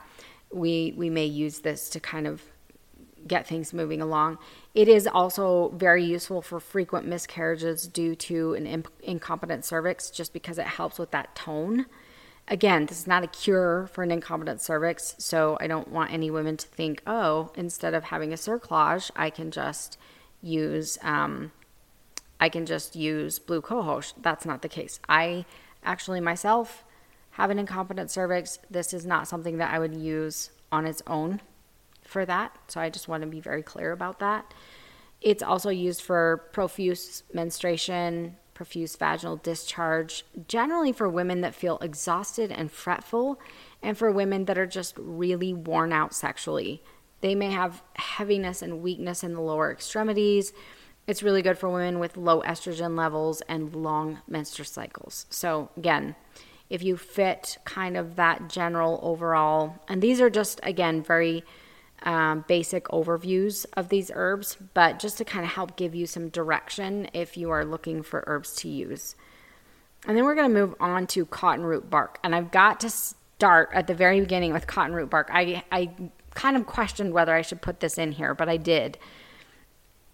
we 0.51 0.93
we 0.95 1.09
may 1.09 1.25
use 1.25 1.59
this 1.59 1.89
to 1.89 1.99
kind 1.99 2.27
of 2.27 2.41
get 3.25 3.47
things 3.47 3.73
moving 3.73 4.01
along. 4.01 4.38
It 4.75 4.88
is 4.88 5.07
also 5.07 5.69
very 5.69 6.03
useful 6.03 6.41
for 6.41 6.59
frequent 6.59 7.07
miscarriages 7.07 7.88
due 7.88 8.15
to 8.15 8.53
an 8.53 8.67
imp- 8.67 8.91
incompetent 9.01 9.65
cervix, 9.65 10.09
just 10.09 10.33
because 10.33 10.57
it 10.57 10.65
helps 10.65 10.99
with 10.99 11.12
that 11.12 11.36
tone. 11.36 11.86
Again, 12.49 12.88
this 12.88 12.99
is 12.99 13.07
not 13.07 13.23
a 13.23 13.27
cure 13.27 13.88
for 13.93 14.03
an 14.03 14.12
incompetent 14.12 14.59
cervix, 14.59 15.15
so 15.17 15.57
I 15.62 15.67
don't 15.67 15.88
want 15.88 16.12
any 16.12 16.29
women 16.29 16.57
to 16.57 16.67
think, 16.67 17.01
oh, 17.07 17.51
instead 17.55 17.93
of 17.93 18.05
having 18.05 18.33
a 18.33 18.36
cerclage, 18.36 19.09
I 19.15 19.29
can 19.29 19.49
just 19.49 19.97
use 20.41 20.97
um, 21.01 21.53
I 22.39 22.49
can 22.49 22.65
just 22.65 22.95
use 22.95 23.39
blue 23.39 23.62
cohosh. 23.62 24.13
That's 24.21 24.45
not 24.45 24.62
the 24.62 24.67
case. 24.67 24.99
I 25.07 25.45
actually 25.83 26.19
myself 26.19 26.85
have 27.31 27.49
an 27.49 27.59
incompetent 27.59 28.11
cervix. 28.11 28.59
This 28.69 28.93
is 28.93 29.05
not 29.05 29.27
something 29.27 29.57
that 29.57 29.73
I 29.73 29.79
would 29.79 29.95
use 29.95 30.51
on 30.71 30.85
its 30.85 31.01
own 31.07 31.41
for 32.03 32.25
that. 32.25 32.57
So 32.67 32.79
I 32.79 32.89
just 32.89 33.07
want 33.07 33.21
to 33.21 33.27
be 33.27 33.39
very 33.39 33.63
clear 33.63 33.91
about 33.91 34.19
that. 34.19 34.53
It's 35.21 35.41
also 35.41 35.69
used 35.69 36.01
for 36.01 36.49
profuse 36.51 37.23
menstruation, 37.33 38.37
profuse 38.53 38.95
vaginal 38.95 39.37
discharge, 39.37 40.25
generally 40.47 40.91
for 40.91 41.09
women 41.09 41.41
that 41.41 41.55
feel 41.55 41.77
exhausted 41.79 42.51
and 42.51 42.71
fretful, 42.71 43.39
and 43.81 43.97
for 43.97 44.11
women 44.11 44.45
that 44.45 44.57
are 44.57 44.67
just 44.67 44.95
really 44.97 45.53
worn 45.53 45.91
out 45.91 46.13
sexually. 46.13 46.83
They 47.21 47.35
may 47.35 47.51
have 47.51 47.81
heaviness 47.95 48.61
and 48.61 48.81
weakness 48.81 49.23
in 49.23 49.33
the 49.33 49.41
lower 49.41 49.71
extremities. 49.71 50.51
It's 51.05 51.23
really 51.23 51.41
good 51.41 51.57
for 51.57 51.69
women 51.69 51.99
with 51.99 52.15
low 52.15 52.41
estrogen 52.41 52.97
levels 52.97 53.41
and 53.41 53.75
long 53.75 54.19
menstrual 54.27 54.65
cycles. 54.65 55.25
So, 55.29 55.69
again, 55.75 56.15
if 56.69 56.81
you 56.81 56.95
fit 56.95 57.57
kind 57.65 57.97
of 57.97 58.15
that 58.15 58.49
general 58.49 58.99
overall, 59.03 59.75
and 59.87 60.01
these 60.01 60.21
are 60.21 60.29
just, 60.29 60.61
again, 60.63 61.03
very 61.03 61.43
um, 62.03 62.45
basic 62.47 62.85
overviews 62.85 63.65
of 63.73 63.89
these 63.89 64.11
herbs, 64.13 64.57
but 64.73 64.99
just 64.99 65.17
to 65.17 65.25
kind 65.25 65.45
of 65.45 65.51
help 65.51 65.75
give 65.75 65.93
you 65.93 66.05
some 66.05 66.29
direction 66.29 67.09
if 67.13 67.37
you 67.37 67.49
are 67.49 67.65
looking 67.65 68.01
for 68.01 68.23
herbs 68.27 68.55
to 68.57 68.69
use. 68.69 69.15
And 70.05 70.17
then 70.17 70.25
we're 70.25 70.35
going 70.35 70.49
to 70.49 70.59
move 70.59 70.75
on 70.79 71.07
to 71.07 71.25
cotton 71.25 71.65
root 71.65 71.89
bark. 71.89 72.19
And 72.23 72.35
I've 72.35 72.51
got 72.51 72.79
to 72.81 72.89
start 72.89 73.69
at 73.73 73.87
the 73.87 73.93
very 73.93 74.19
beginning 74.19 74.53
with 74.53 74.67
cotton 74.67 74.95
root 74.95 75.09
bark. 75.09 75.29
I, 75.31 75.63
I 75.71 75.91
kind 76.33 76.57
of 76.57 76.65
questioned 76.65 77.13
whether 77.13 77.33
I 77.33 77.41
should 77.41 77.61
put 77.61 77.79
this 77.79 77.97
in 77.97 78.11
here, 78.11 78.33
but 78.33 78.49
I 78.49 78.57
did. 78.57 78.97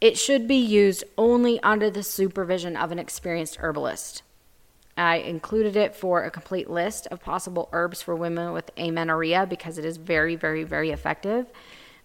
It 0.01 0.17
should 0.17 0.47
be 0.47 0.55
used 0.55 1.03
only 1.17 1.59
under 1.61 1.89
the 1.89 2.03
supervision 2.03 2.77
of 2.77 2.91
an 2.91 2.99
experienced 2.99 3.57
herbalist. 3.57 4.23
I 4.97 5.17
included 5.17 5.75
it 5.75 5.95
for 5.95 6.23
a 6.23 6.31
complete 6.31 6.69
list 6.69 7.07
of 7.07 7.21
possible 7.21 7.69
herbs 7.71 8.01
for 8.01 8.15
women 8.15 8.51
with 8.53 8.71
amenorrhea 8.77 9.45
because 9.45 9.77
it 9.77 9.85
is 9.85 9.97
very, 9.97 10.35
very, 10.35 10.63
very 10.63 10.91
effective 10.91 11.47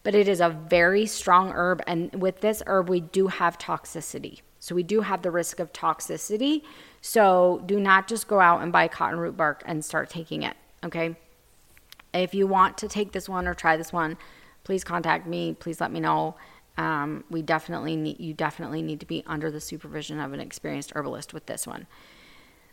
but 0.05 0.15
it 0.15 0.29
is 0.29 0.41
a 0.41 0.51
very 0.51 1.07
strong 1.07 1.51
herb. 1.53 1.83
And 1.87 2.15
with 2.15 2.41
this 2.41 2.63
herb, 2.67 2.89
we 2.89 3.01
do 3.01 3.27
have 3.27 3.59
toxicity. 3.59 4.43
So 4.61 4.75
we 4.75 4.83
do 4.83 5.01
have 5.01 5.23
the 5.23 5.31
risk 5.31 5.59
of 5.59 5.73
toxicity. 5.73 6.63
So 7.01 7.63
do 7.67 7.81
not 7.81 8.07
just 8.07 8.29
go 8.29 8.39
out 8.39 8.63
and 8.63 8.71
buy 8.71 8.87
cotton 8.87 9.19
root 9.19 9.37
bark 9.37 9.63
and 9.67 9.85
start 9.85 10.11
taking 10.11 10.43
it. 10.43 10.57
Okay. 10.85 11.17
If 12.13 12.35
you 12.35 12.47
want 12.47 12.79
to 12.79 12.89
take 12.89 13.13
this 13.13 13.29
one 13.29 13.49
or 13.49 13.55
try 13.55 13.77
this 13.77 13.93
one, 13.93 14.17
please 14.63 14.85
contact 14.85 15.27
me. 15.27 15.57
Please 15.59 15.81
let 15.81 15.91
me 15.91 16.01
know. 16.01 16.37
Um, 16.77 17.25
we 17.31 17.43
definitely 17.43 17.97
need 17.97 18.19
you 18.19 18.35
definitely 18.35 18.83
need 18.83 19.01
to 19.01 19.07
be 19.07 19.23
under 19.27 19.51
the 19.51 19.61
supervision 19.61 20.19
of 20.19 20.33
an 20.33 20.41
experienced 20.41 20.93
herbalist 20.95 21.33
with 21.33 21.47
this 21.47 21.67
one. 21.67 21.87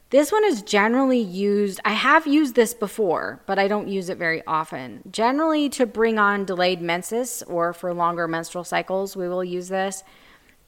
This 0.10 0.30
one 0.30 0.44
is 0.44 0.62
generally 0.62 1.22
used. 1.22 1.80
I 1.86 1.94
have 1.94 2.28
used 2.28 2.56
this 2.56 2.74
before, 2.74 3.42
but 3.46 3.58
I 3.58 3.70
don't 3.70 3.88
use 3.88 4.10
it 4.10 4.18
very 4.18 4.44
often. 4.46 5.04
Generally, 5.10 5.70
to 5.70 5.86
bring 5.86 6.20
on 6.20 6.44
delayed 6.44 6.82
menses 6.82 7.44
or 7.48 7.72
for 7.72 7.94
longer 7.94 8.28
menstrual 8.28 8.66
cycles, 8.66 9.16
we 9.16 9.30
will 9.30 9.44
use 9.44 9.70
this. 9.70 10.04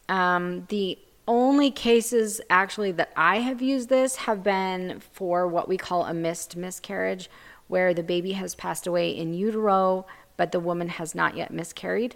Um, 0.07 0.65
the 0.69 0.97
only 1.27 1.71
cases 1.71 2.39
actually 2.49 2.93
that 2.93 3.11
I 3.17 3.39
have 3.39 3.61
used 3.61 3.89
this 3.89 4.15
have 4.15 4.43
been 4.43 5.01
for 5.11 5.45
what 5.45 5.67
we 5.67 5.75
call 5.75 6.05
a 6.05 6.13
missed 6.13 6.55
miscarriage, 6.55 7.29
where 7.67 7.93
the 7.93 8.03
baby 8.03 8.33
has 8.33 8.55
passed 8.55 8.87
away 8.87 9.09
in 9.11 9.33
utero, 9.33 10.05
but 10.37 10.53
the 10.53 10.59
woman 10.61 10.87
has 10.87 11.13
not 11.13 11.35
yet 11.35 11.51
miscarried. 11.51 12.15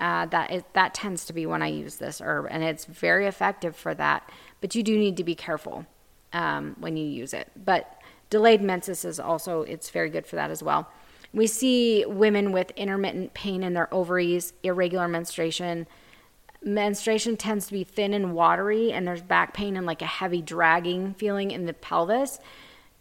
Uh, 0.00 0.24
that 0.26 0.50
is, 0.50 0.62
that 0.72 0.94
tends 0.94 1.26
to 1.26 1.34
be 1.34 1.44
when 1.44 1.60
I 1.60 1.68
use 1.68 1.96
this 1.96 2.22
herb, 2.24 2.46
and 2.50 2.64
it's 2.64 2.86
very 2.86 3.26
effective 3.26 3.76
for 3.76 3.94
that. 3.94 4.28
But 4.62 4.74
you 4.74 4.82
do 4.82 4.98
need 4.98 5.18
to 5.18 5.24
be 5.24 5.34
careful 5.34 5.84
um, 6.32 6.74
when 6.78 6.96
you 6.96 7.04
use 7.04 7.34
it. 7.34 7.50
But 7.54 8.00
delayed 8.30 8.62
menses 8.62 9.04
is 9.04 9.20
also 9.20 9.62
it's 9.62 9.90
very 9.90 10.08
good 10.08 10.26
for 10.26 10.36
that 10.36 10.50
as 10.50 10.62
well. 10.62 10.88
We 11.32 11.46
see 11.46 12.04
women 12.06 12.50
with 12.50 12.70
intermittent 12.72 13.34
pain 13.34 13.62
in 13.62 13.74
their 13.74 13.92
ovaries, 13.92 14.54
irregular 14.62 15.06
menstruation. 15.06 15.86
Menstruation 16.62 17.36
tends 17.36 17.66
to 17.66 17.72
be 17.72 17.84
thin 17.84 18.14
and 18.14 18.34
watery, 18.34 18.92
and 18.92 19.06
there's 19.06 19.22
back 19.22 19.54
pain 19.54 19.76
and 19.76 19.86
like 19.86 20.02
a 20.02 20.06
heavy 20.06 20.40
dragging 20.42 21.14
feeling 21.14 21.50
in 21.50 21.66
the 21.66 21.74
pelvis. 21.74 22.38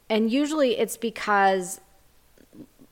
And 0.10 0.32
usually 0.32 0.78
it's 0.78 0.98
because 0.98 1.80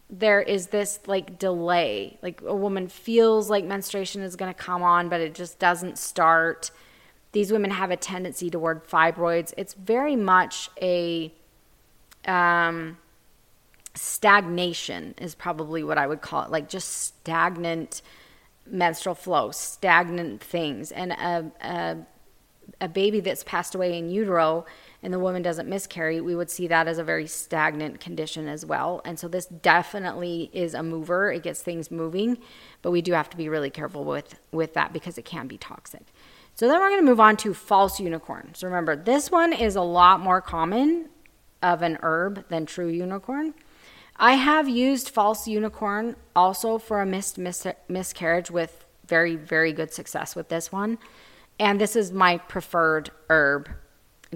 there 0.09 0.41
is 0.41 0.67
this 0.67 0.99
like 1.05 1.37
delay. 1.37 2.17
Like 2.21 2.41
a 2.41 2.55
woman 2.55 2.87
feels 2.87 3.49
like 3.49 3.65
menstruation 3.65 4.21
is 4.21 4.35
going 4.35 4.53
to 4.53 4.59
come 4.59 4.81
on, 4.81 5.09
but 5.09 5.19
it 5.21 5.35
just 5.35 5.59
doesn't 5.59 5.97
start. 5.97 6.71
These 7.33 7.51
women 7.51 7.71
have 7.71 7.91
a 7.91 7.97
tendency 7.97 8.49
toward 8.49 8.87
fibroids. 8.87 9.53
It's 9.57 9.73
very 9.73 10.15
much 10.15 10.69
a 10.81 11.33
um, 12.25 12.97
stagnation, 13.95 15.13
is 15.17 15.35
probably 15.35 15.83
what 15.83 15.97
I 15.97 16.07
would 16.07 16.21
call 16.21 16.43
it, 16.43 16.51
like 16.51 16.69
just 16.69 16.89
stagnant 16.89 18.01
menstrual 18.65 19.15
flow, 19.15 19.51
stagnant 19.51 20.41
things. 20.41 20.91
And 20.91 21.11
a, 21.11 21.51
a, 21.61 21.97
a 22.81 22.87
baby 22.87 23.19
that's 23.19 23.43
passed 23.43 23.75
away 23.75 23.97
in 23.97 24.09
utero 24.09 24.65
and 25.03 25.13
the 25.13 25.19
woman 25.19 25.41
doesn't 25.41 25.69
miscarry, 25.69 26.21
we 26.21 26.35
would 26.35 26.49
see 26.49 26.67
that 26.67 26.87
as 26.87 26.97
a 26.97 27.03
very 27.03 27.27
stagnant 27.27 27.99
condition 27.99 28.47
as 28.47 28.65
well. 28.65 29.01
And 29.05 29.19
so 29.19 29.27
this 29.27 29.45
definitely 29.45 30.49
is 30.53 30.73
a 30.73 30.81
mover. 30.81 31.31
It 31.31 31.43
gets 31.43 31.61
things 31.61 31.91
moving, 31.91 32.39
but 32.81 32.91
we 32.91 33.01
do 33.01 33.13
have 33.13 33.29
to 33.29 33.37
be 33.37 33.47
really 33.47 33.69
careful 33.69 34.03
with 34.03 34.39
with 34.51 34.73
that 34.73 34.93
because 34.93 35.17
it 35.17 35.25
can 35.25 35.47
be 35.47 35.57
toxic. 35.57 36.03
So 36.55 36.67
then 36.67 36.79
we're 36.79 36.89
going 36.89 37.01
to 37.01 37.05
move 37.05 37.19
on 37.19 37.37
to 37.37 37.53
false 37.53 37.99
unicorn. 37.99 38.51
So 38.55 38.65
remember, 38.65 38.95
this 38.95 39.29
one 39.29 39.53
is 39.53 39.75
a 39.75 39.81
lot 39.81 40.19
more 40.19 40.41
common 40.41 41.09
of 41.61 41.83
an 41.83 41.99
herb 42.01 42.49
than 42.49 42.65
true 42.65 42.87
unicorn. 42.87 43.53
I 44.15 44.33
have 44.33 44.67
used 44.67 45.09
false 45.09 45.47
unicorn 45.47 46.15
also 46.35 46.79
for 46.79 47.01
a 47.01 47.05
missed 47.05 47.37
mis- 47.37 47.67
miscarriage 47.87 48.49
with 48.49 48.85
very 49.05 49.35
very 49.35 49.71
good 49.71 49.93
success 49.93 50.35
with 50.35 50.49
this 50.49 50.71
one. 50.71 50.97
And 51.59 51.79
this 51.79 51.95
is 51.95 52.11
my 52.11 52.37
preferred 52.37 53.11
herb 53.29 53.69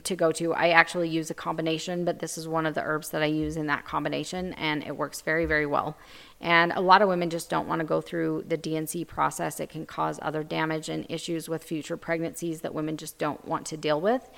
to 0.03 0.15
go 0.15 0.31
to. 0.31 0.53
I 0.53 0.69
actually 0.69 1.09
use 1.09 1.29
a 1.29 1.33
combination, 1.33 2.05
but 2.05 2.19
this 2.19 2.37
is 2.37 2.47
one 2.47 2.65
of 2.65 2.75
the 2.75 2.81
herbs 2.81 3.09
that 3.09 3.21
I 3.21 3.25
use 3.25 3.57
in 3.57 3.67
that 3.67 3.85
combination, 3.85 4.53
and 4.53 4.83
it 4.83 4.95
works 4.95 5.21
very, 5.21 5.45
very 5.45 5.65
well. 5.65 5.97
And 6.39 6.71
a 6.71 6.81
lot 6.81 7.01
of 7.01 7.09
women 7.09 7.29
just 7.29 7.49
don't 7.49 7.67
want 7.67 7.79
to 7.79 7.85
go 7.85 8.01
through 8.01 8.45
the 8.47 8.57
D&C 8.57 9.05
process. 9.05 9.59
It 9.59 9.69
can 9.69 9.85
cause 9.85 10.19
other 10.21 10.43
damage 10.43 10.89
and 10.89 11.05
issues 11.09 11.49
with 11.49 11.63
future 11.63 11.97
pregnancies 11.97 12.61
that 12.61 12.73
women 12.73 12.97
just 12.97 13.17
don't 13.17 13.45
want 13.45 13.65
to 13.67 13.77
deal 13.77 13.99
with. 13.99 14.29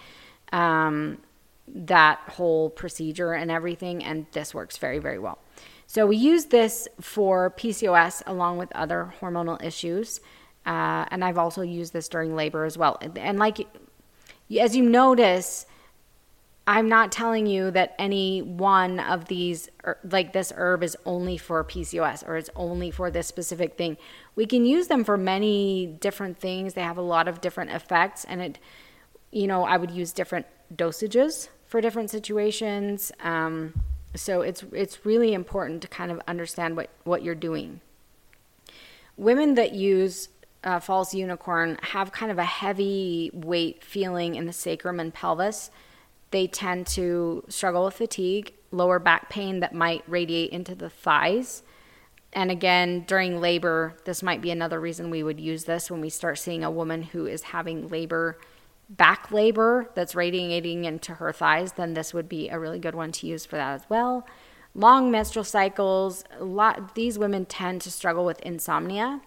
Um, 0.52 1.20
that 1.68 2.20
whole 2.28 2.70
procedure 2.70 3.34
and 3.34 3.50
everything, 3.50 4.04
and 4.04 4.26
this 4.34 4.54
works 4.54 4.78
very, 4.78 5.00
very 5.00 5.20
well. 5.20 5.40
So 5.88 6.08
we 6.08 6.18
use 6.18 6.46
this 6.46 6.88
for 7.00 7.52
PCOS 7.52 8.24
along 8.26 8.58
with 8.58 8.72
other 8.74 9.14
hormonal 9.22 9.64
issues. 9.64 10.20
Uh, 10.66 11.06
and 11.12 11.24
I've 11.24 11.38
also 11.38 11.62
used 11.62 11.94
this 11.94 12.08
during 12.08 12.36
labor 12.36 12.66
as 12.66 12.78
well. 12.78 12.98
And 13.16 13.38
like 13.38 13.68
as 14.60 14.76
you 14.76 14.84
notice, 14.84 15.66
I'm 16.66 16.88
not 16.88 17.12
telling 17.12 17.46
you 17.46 17.72
that 17.72 17.94
any 18.00 18.42
one 18.42 19.00
of 19.00 19.26
these, 19.26 19.70
er, 19.86 19.98
like 20.10 20.32
this 20.32 20.54
herb, 20.56 20.82
is 20.82 20.96
only 21.06 21.38
for 21.38 21.64
PCOS 21.64 22.28
or 22.28 22.38
it's 22.38 22.50
only 22.56 22.90
for 22.90 23.12
this 23.12 23.28
specific 23.28 23.78
thing. 23.78 23.98
We 24.36 24.46
can 24.46 24.66
use 24.66 24.88
them 24.88 25.04
for 25.04 25.18
many 25.18 25.88
different 25.88 26.40
things. 26.40 26.74
They 26.74 26.82
have 26.82 26.98
a 26.98 27.02
lot 27.02 27.28
of 27.28 27.42
different 27.42 27.72
effects, 27.72 28.24
and 28.24 28.42
it, 28.42 28.60
you 29.32 29.46
know, 29.46 29.66
I 29.66 29.76
would 29.78 29.92
use 29.92 30.14
different 30.14 30.46
dosages 30.74 31.50
for 31.66 31.82
different 31.82 32.10
situations. 32.10 33.12
Um, 33.20 33.74
so 34.16 34.42
it's 34.42 34.64
it's 34.72 35.06
really 35.06 35.34
important 35.34 35.82
to 35.82 35.88
kind 35.88 36.12
of 36.12 36.22
understand 36.28 36.78
what 36.78 36.90
what 37.04 37.24
you're 37.24 37.36
doing. 37.36 37.82
Women 39.18 39.56
that 39.56 39.74
use 39.74 40.30
uh, 40.64 40.80
false 40.80 41.14
unicorn 41.14 41.78
have 41.82 42.12
kind 42.12 42.32
of 42.32 42.38
a 42.38 42.46
heavy 42.46 43.30
weight 43.34 43.84
feeling 43.84 44.36
in 44.36 44.46
the 44.46 44.54
sacrum 44.54 45.00
and 45.00 45.14
pelvis. 45.14 45.70
They 46.32 46.48
tend 46.48 46.88
to 46.88 47.44
struggle 47.50 47.86
with 47.86 47.96
fatigue, 47.96 48.54
lower 48.72 49.00
back 49.00 49.30
pain 49.30 49.60
that 49.60 49.74
might 49.74 50.04
radiate 50.08 50.52
into 50.52 50.74
the 50.74 50.90
thighs. 50.90 51.64
And 52.32 52.50
again, 52.50 53.04
during 53.06 53.40
labor, 53.40 53.96
this 54.06 54.24
might 54.24 54.42
be 54.42 54.50
another 54.50 54.80
reason 54.80 55.12
we 55.12 55.22
would 55.22 55.40
use 55.40 55.66
this 55.66 55.92
when 55.92 56.02
we 56.02 56.10
start 56.10 56.40
seeing 56.40 56.64
a 56.64 56.72
woman 56.72 57.04
who 57.04 57.28
is 57.28 57.44
having 57.44 57.88
labor, 57.90 58.40
back 58.90 59.32
labor 59.32 59.92
that's 59.94 60.16
radiating 60.16 60.86
into 60.86 61.16
her 61.16 61.32
thighs, 61.32 61.74
then 61.74 61.94
this 61.94 62.14
would 62.14 62.28
be 62.28 62.50
a 62.50 62.58
really 62.58 62.80
good 62.80 62.96
one 62.96 63.12
to 63.12 63.28
use 63.28 63.46
for 63.46 63.58
that 63.58 63.74
as 63.74 63.90
well. 63.90 64.26
Long 64.74 65.12
menstrual 65.12 65.44
cycles, 65.44 66.24
lot 66.40 66.96
these 66.96 67.20
women 67.20 67.46
tend 67.46 67.82
to 67.82 67.92
struggle 67.92 68.26
with 68.26 68.42
insomnia 68.42 69.22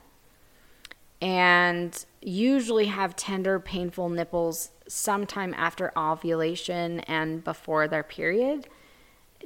and 1.21 2.05
usually 2.21 2.87
have 2.87 3.17
tender, 3.17 3.59
painful 3.59 4.09
nipples 4.09 4.71
sometime 4.89 5.55
after 5.57 5.97
ovulation 5.97 7.01
and 7.01 7.43
before 7.43 7.89
their 7.89 8.03
period. 8.03 8.69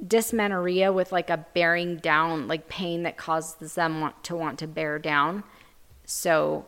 Dysmenorrhea 0.05 0.91
with 0.91 1.11
like 1.11 1.29
a 1.29 1.45
bearing 1.53 1.97
down, 1.97 2.47
like 2.47 2.67
pain 2.67 3.03
that 3.03 3.17
causes 3.17 3.75
them 3.75 4.11
to 4.23 4.35
want 4.35 4.59
to 4.59 4.67
bear 4.67 4.99
down. 4.99 5.43
So 6.05 6.65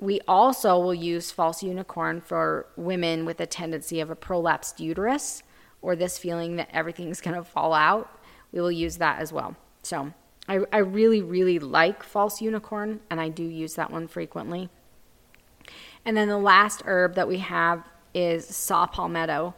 we 0.00 0.20
also 0.26 0.78
will 0.78 0.94
use 0.94 1.30
false 1.30 1.62
unicorn 1.62 2.20
for 2.20 2.66
women 2.76 3.24
with 3.24 3.40
a 3.40 3.46
tendency 3.46 4.00
of 4.00 4.10
a 4.10 4.16
prolapsed 4.16 4.80
uterus 4.80 5.42
or 5.80 5.96
this 5.96 6.18
feeling 6.18 6.56
that 6.56 6.68
everything's 6.72 7.20
going 7.20 7.36
to 7.36 7.44
fall 7.44 7.72
out. 7.72 8.20
We 8.52 8.60
will 8.60 8.72
use 8.72 8.98
that 8.98 9.20
as 9.20 9.32
well. 9.32 9.56
So 9.82 10.12
I, 10.48 10.60
I 10.72 10.78
really, 10.78 11.22
really 11.22 11.58
like 11.58 12.02
false 12.02 12.40
unicorn, 12.40 13.00
and 13.10 13.20
I 13.20 13.28
do 13.28 13.44
use 13.44 13.74
that 13.74 13.90
one 13.90 14.08
frequently. 14.08 14.68
And 16.04 16.16
then 16.16 16.28
the 16.28 16.38
last 16.38 16.82
herb 16.84 17.14
that 17.14 17.28
we 17.28 17.38
have 17.38 17.86
is 18.14 18.46
saw 18.46 18.86
palmetto. 18.86 19.54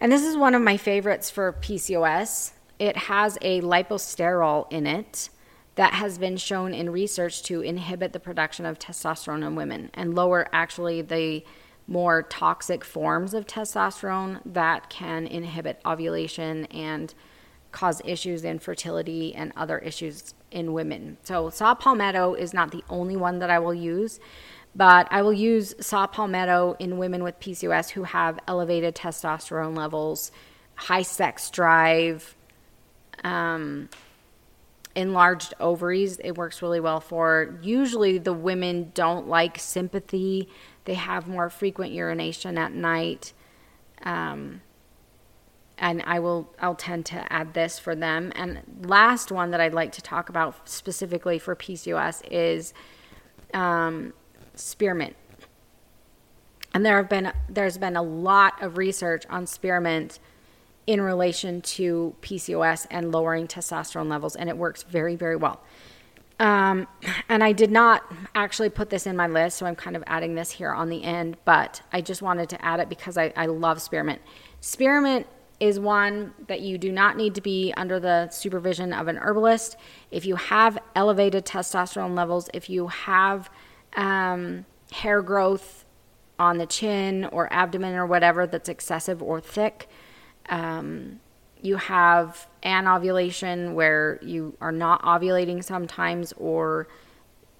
And 0.00 0.10
this 0.10 0.22
is 0.22 0.36
one 0.36 0.54
of 0.54 0.62
my 0.62 0.76
favorites 0.76 1.30
for 1.30 1.52
PCOS. 1.52 2.52
It 2.78 2.96
has 2.96 3.36
a 3.42 3.60
liposterol 3.60 4.72
in 4.72 4.86
it 4.86 5.28
that 5.74 5.94
has 5.94 6.18
been 6.18 6.36
shown 6.36 6.72
in 6.72 6.90
research 6.90 7.42
to 7.44 7.60
inhibit 7.60 8.12
the 8.12 8.20
production 8.20 8.66
of 8.66 8.78
testosterone 8.78 9.46
in 9.46 9.54
women 9.54 9.90
and 9.94 10.14
lower 10.14 10.46
actually 10.52 11.02
the 11.02 11.44
more 11.86 12.22
toxic 12.22 12.84
forms 12.84 13.34
of 13.34 13.46
testosterone 13.46 14.40
that 14.44 14.88
can 14.90 15.26
inhibit 15.26 15.80
ovulation 15.84 16.66
and 16.66 17.14
cause 17.72 18.02
issues 18.04 18.44
in 18.44 18.58
fertility 18.58 19.34
and 19.34 19.52
other 19.56 19.78
issues 19.78 20.34
in 20.50 20.72
women. 20.72 21.16
So, 21.22 21.50
saw 21.50 21.74
palmetto 21.74 22.34
is 22.34 22.52
not 22.52 22.70
the 22.70 22.84
only 22.88 23.16
one 23.16 23.38
that 23.38 23.50
I 23.50 23.58
will 23.58 23.74
use, 23.74 24.20
but 24.74 25.08
I 25.10 25.22
will 25.22 25.32
use 25.32 25.74
saw 25.80 26.06
palmetto 26.06 26.76
in 26.78 26.98
women 26.98 27.22
with 27.22 27.38
PCOS 27.40 27.90
who 27.90 28.04
have 28.04 28.38
elevated 28.46 28.94
testosterone 28.94 29.76
levels, 29.76 30.32
high 30.74 31.02
sex 31.02 31.50
drive, 31.50 32.34
um, 33.24 33.88
enlarged 34.94 35.54
ovaries. 35.60 36.18
It 36.18 36.36
works 36.36 36.62
really 36.62 36.80
well 36.80 37.00
for. 37.00 37.58
Usually, 37.62 38.18
the 38.18 38.32
women 38.32 38.90
don't 38.94 39.28
like 39.28 39.58
sympathy, 39.58 40.48
they 40.84 40.94
have 40.94 41.28
more 41.28 41.50
frequent 41.50 41.92
urination 41.92 42.58
at 42.58 42.72
night. 42.72 43.32
Um, 44.02 44.62
and 45.80 46.02
I 46.06 46.20
will 46.20 46.52
I'll 46.60 46.74
tend 46.74 47.06
to 47.06 47.32
add 47.32 47.54
this 47.54 47.78
for 47.78 47.96
them. 47.96 48.32
And 48.36 48.60
last 48.82 49.32
one 49.32 49.50
that 49.50 49.60
I'd 49.60 49.74
like 49.74 49.92
to 49.92 50.02
talk 50.02 50.28
about 50.28 50.68
specifically 50.68 51.38
for 51.38 51.56
PCOS 51.56 52.22
is 52.30 52.72
um, 53.54 54.12
spearmint. 54.54 55.16
And 56.72 56.86
there 56.86 56.98
have 56.98 57.08
been 57.08 57.32
there's 57.48 57.78
been 57.78 57.96
a 57.96 58.02
lot 58.02 58.62
of 58.62 58.76
research 58.76 59.24
on 59.28 59.46
spearmint 59.46 60.20
in 60.86 61.00
relation 61.00 61.62
to 61.62 62.14
PCOS 62.20 62.86
and 62.90 63.10
lowering 63.12 63.46
testosterone 63.46 64.08
levels, 64.08 64.36
and 64.36 64.48
it 64.48 64.56
works 64.56 64.82
very, 64.82 65.16
very 65.16 65.36
well. 65.36 65.60
Um, 66.38 66.88
and 67.28 67.44
I 67.44 67.52
did 67.52 67.70
not 67.70 68.02
actually 68.34 68.70
put 68.70 68.90
this 68.90 69.06
in 69.06 69.14
my 69.14 69.26
list, 69.26 69.58
so 69.58 69.66
I'm 69.66 69.76
kind 69.76 69.94
of 69.94 70.02
adding 70.06 70.34
this 70.34 70.50
here 70.50 70.72
on 70.72 70.88
the 70.88 71.04
end, 71.04 71.36
but 71.44 71.82
I 71.92 72.00
just 72.00 72.22
wanted 72.22 72.48
to 72.50 72.64
add 72.64 72.80
it 72.80 72.88
because 72.88 73.18
I, 73.18 73.32
I 73.36 73.46
love 73.46 73.80
spearmint. 73.82 74.22
Spearmint 74.60 75.26
is 75.60 75.78
one 75.78 76.32
that 76.48 76.62
you 76.62 76.78
do 76.78 76.90
not 76.90 77.16
need 77.16 77.34
to 77.34 77.40
be 77.42 77.72
under 77.76 78.00
the 78.00 78.28
supervision 78.30 78.92
of 78.94 79.08
an 79.08 79.18
herbalist. 79.18 79.76
If 80.10 80.24
you 80.24 80.36
have 80.36 80.78
elevated 80.96 81.44
testosterone 81.44 82.16
levels, 82.16 82.48
if 82.54 82.70
you 82.70 82.88
have 82.88 83.50
um, 83.94 84.64
hair 84.90 85.20
growth 85.20 85.84
on 86.38 86.56
the 86.56 86.66
chin 86.66 87.26
or 87.26 87.52
abdomen 87.52 87.94
or 87.94 88.06
whatever 88.06 88.46
that's 88.46 88.70
excessive 88.70 89.22
or 89.22 89.40
thick, 89.40 89.88
um, 90.48 91.20
you 91.60 91.76
have 91.76 92.48
anovulation 92.64 93.74
where 93.74 94.18
you 94.22 94.56
are 94.62 94.72
not 94.72 95.02
ovulating 95.02 95.62
sometimes 95.62 96.32
or 96.38 96.88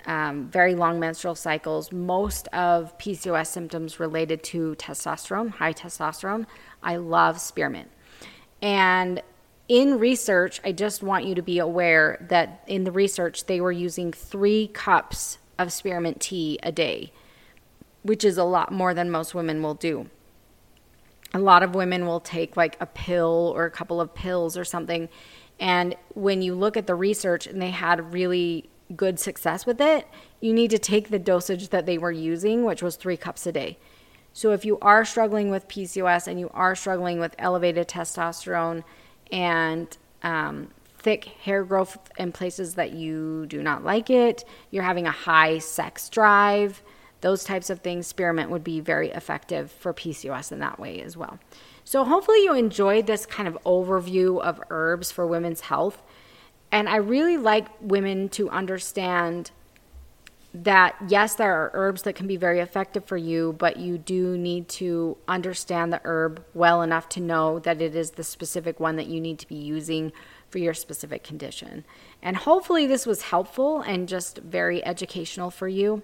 um, 0.06 0.48
very 0.48 0.74
long 0.74 1.00
menstrual 1.00 1.34
cycles. 1.34 1.92
Most 1.92 2.48
of 2.48 2.96
PCOS 2.98 3.48
symptoms 3.48 4.00
related 4.00 4.42
to 4.44 4.74
testosterone, 4.76 5.50
high 5.50 5.72
testosterone. 5.72 6.46
I 6.82 6.96
love 6.96 7.40
spearmint. 7.40 7.90
And 8.62 9.22
in 9.68 9.98
research, 9.98 10.60
I 10.64 10.72
just 10.72 11.02
want 11.02 11.26
you 11.26 11.34
to 11.36 11.42
be 11.42 11.58
aware 11.58 12.26
that 12.28 12.64
in 12.66 12.84
the 12.84 12.92
research, 12.92 13.46
they 13.46 13.60
were 13.60 13.72
using 13.72 14.12
three 14.12 14.68
cups 14.68 15.38
of 15.58 15.72
spearmint 15.72 16.20
tea 16.20 16.58
a 16.62 16.72
day, 16.72 17.12
which 18.02 18.24
is 18.24 18.38
a 18.38 18.44
lot 18.44 18.72
more 18.72 18.94
than 18.94 19.10
most 19.10 19.34
women 19.34 19.62
will 19.62 19.74
do 19.74 20.10
a 21.32 21.38
lot 21.38 21.62
of 21.62 21.74
women 21.74 22.06
will 22.06 22.20
take 22.20 22.56
like 22.56 22.76
a 22.80 22.86
pill 22.86 23.52
or 23.54 23.64
a 23.64 23.70
couple 23.70 24.00
of 24.00 24.14
pills 24.14 24.56
or 24.56 24.64
something. 24.64 25.08
And 25.58 25.94
when 26.14 26.42
you 26.42 26.54
look 26.54 26.76
at 26.76 26.86
the 26.86 26.94
research 26.94 27.46
and 27.46 27.60
they 27.60 27.70
had 27.70 28.12
really 28.12 28.69
good 28.96 29.18
success 29.18 29.66
with 29.66 29.80
it, 29.80 30.06
you 30.40 30.52
need 30.52 30.70
to 30.70 30.78
take 30.78 31.10
the 31.10 31.18
dosage 31.18 31.68
that 31.68 31.86
they 31.86 31.98
were 31.98 32.12
using, 32.12 32.64
which 32.64 32.82
was 32.82 32.96
three 32.96 33.16
cups 33.16 33.46
a 33.46 33.52
day. 33.52 33.78
So 34.32 34.52
if 34.52 34.64
you 34.64 34.78
are 34.80 35.04
struggling 35.04 35.50
with 35.50 35.68
PCOS 35.68 36.26
and 36.26 36.38
you 36.38 36.50
are 36.54 36.74
struggling 36.74 37.18
with 37.18 37.34
elevated 37.38 37.88
testosterone 37.88 38.84
and 39.32 39.96
um, 40.22 40.68
thick 40.98 41.24
hair 41.24 41.64
growth 41.64 41.98
in 42.18 42.32
places 42.32 42.74
that 42.74 42.92
you 42.92 43.46
do 43.46 43.62
not 43.62 43.84
like 43.84 44.10
it, 44.10 44.44
you're 44.70 44.84
having 44.84 45.06
a 45.06 45.10
high 45.10 45.58
sex 45.58 46.08
drive, 46.08 46.82
those 47.20 47.44
types 47.44 47.70
of 47.70 47.80
things, 47.80 48.06
spearmint 48.06 48.50
would 48.50 48.64
be 48.64 48.80
very 48.80 49.10
effective 49.10 49.70
for 49.70 49.92
PCOS 49.92 50.52
in 50.52 50.60
that 50.60 50.78
way 50.78 51.00
as 51.02 51.16
well. 51.16 51.38
So, 51.84 52.04
hopefully, 52.04 52.44
you 52.44 52.54
enjoyed 52.54 53.06
this 53.06 53.26
kind 53.26 53.48
of 53.48 53.58
overview 53.64 54.40
of 54.40 54.60
herbs 54.70 55.10
for 55.10 55.26
women's 55.26 55.62
health. 55.62 56.02
And 56.72 56.88
I 56.88 56.96
really 56.96 57.36
like 57.36 57.66
women 57.80 58.28
to 58.30 58.48
understand 58.50 59.50
that 60.52 60.96
yes, 61.06 61.36
there 61.36 61.52
are 61.52 61.70
herbs 61.74 62.02
that 62.02 62.14
can 62.14 62.26
be 62.26 62.36
very 62.36 62.58
effective 62.58 63.04
for 63.04 63.16
you, 63.16 63.54
but 63.58 63.76
you 63.76 63.98
do 63.98 64.36
need 64.36 64.68
to 64.68 65.16
understand 65.28 65.92
the 65.92 66.00
herb 66.04 66.44
well 66.54 66.82
enough 66.82 67.08
to 67.10 67.20
know 67.20 67.60
that 67.60 67.80
it 67.80 67.94
is 67.94 68.12
the 68.12 68.24
specific 68.24 68.80
one 68.80 68.96
that 68.96 69.06
you 69.06 69.20
need 69.20 69.38
to 69.38 69.46
be 69.46 69.54
using 69.54 70.12
for 70.48 70.58
your 70.58 70.74
specific 70.74 71.22
condition. 71.22 71.84
And 72.20 72.36
hopefully, 72.36 72.86
this 72.86 73.06
was 73.06 73.22
helpful 73.22 73.80
and 73.82 74.08
just 74.08 74.38
very 74.38 74.84
educational 74.84 75.50
for 75.50 75.68
you. 75.68 76.02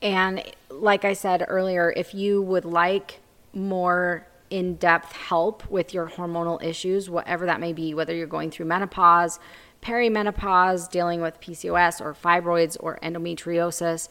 And 0.00 0.42
like 0.70 1.04
I 1.04 1.12
said 1.12 1.44
earlier, 1.48 1.92
if 1.96 2.14
you 2.14 2.40
would 2.42 2.64
like 2.64 3.20
more 3.52 4.26
in 4.50 4.74
depth 4.74 5.12
help 5.12 5.68
with 5.70 5.94
your 5.94 6.08
hormonal 6.08 6.62
issues, 6.62 7.08
whatever 7.08 7.46
that 7.46 7.60
may 7.60 7.72
be, 7.72 7.94
whether 7.94 8.14
you're 8.14 8.26
going 8.26 8.50
through 8.50 8.66
menopause, 8.66 9.38
perimenopause, 9.80 10.90
dealing 10.90 11.22
with 11.22 11.40
PCOS 11.40 12.00
or 12.00 12.12
fibroids 12.12 12.76
or 12.80 12.98
endometriosis, 13.02 14.08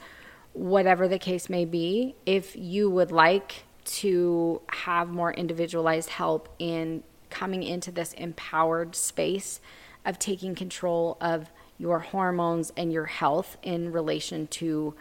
whatever 0.54 1.08
the 1.08 1.20
case 1.20 1.50
may 1.50 1.66
be, 1.66 2.16
if 2.26 2.56
you 2.56 2.90
would 2.90 3.12
like 3.12 3.64
to 3.86 4.62
have 4.70 5.10
more 5.10 5.34
individualized 5.34 6.10
help 6.10 6.50
in 6.58 7.04
coming 7.30 7.64
into 7.64 7.92
this 7.92 8.14
empowered 8.14 8.96
space 8.96 9.60
of 10.06 10.18
taking 10.18 10.56
control 10.56 11.18
of 11.22 11.52
your 11.78 12.00
hormones 12.00 12.72
and 12.76 12.92
your 12.92 13.06
health 13.06 13.58
in 13.64 13.92
relation 13.92 14.48
to 14.48 14.94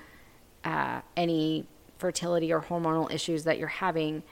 uh, 0.65 1.01
any 1.17 1.67
fertility 1.99 2.53
or 2.53 2.61
hormonal 2.61 3.11
issues 3.13 3.45
that 3.45 3.59
you're 3.59 3.69
having, 3.69 4.23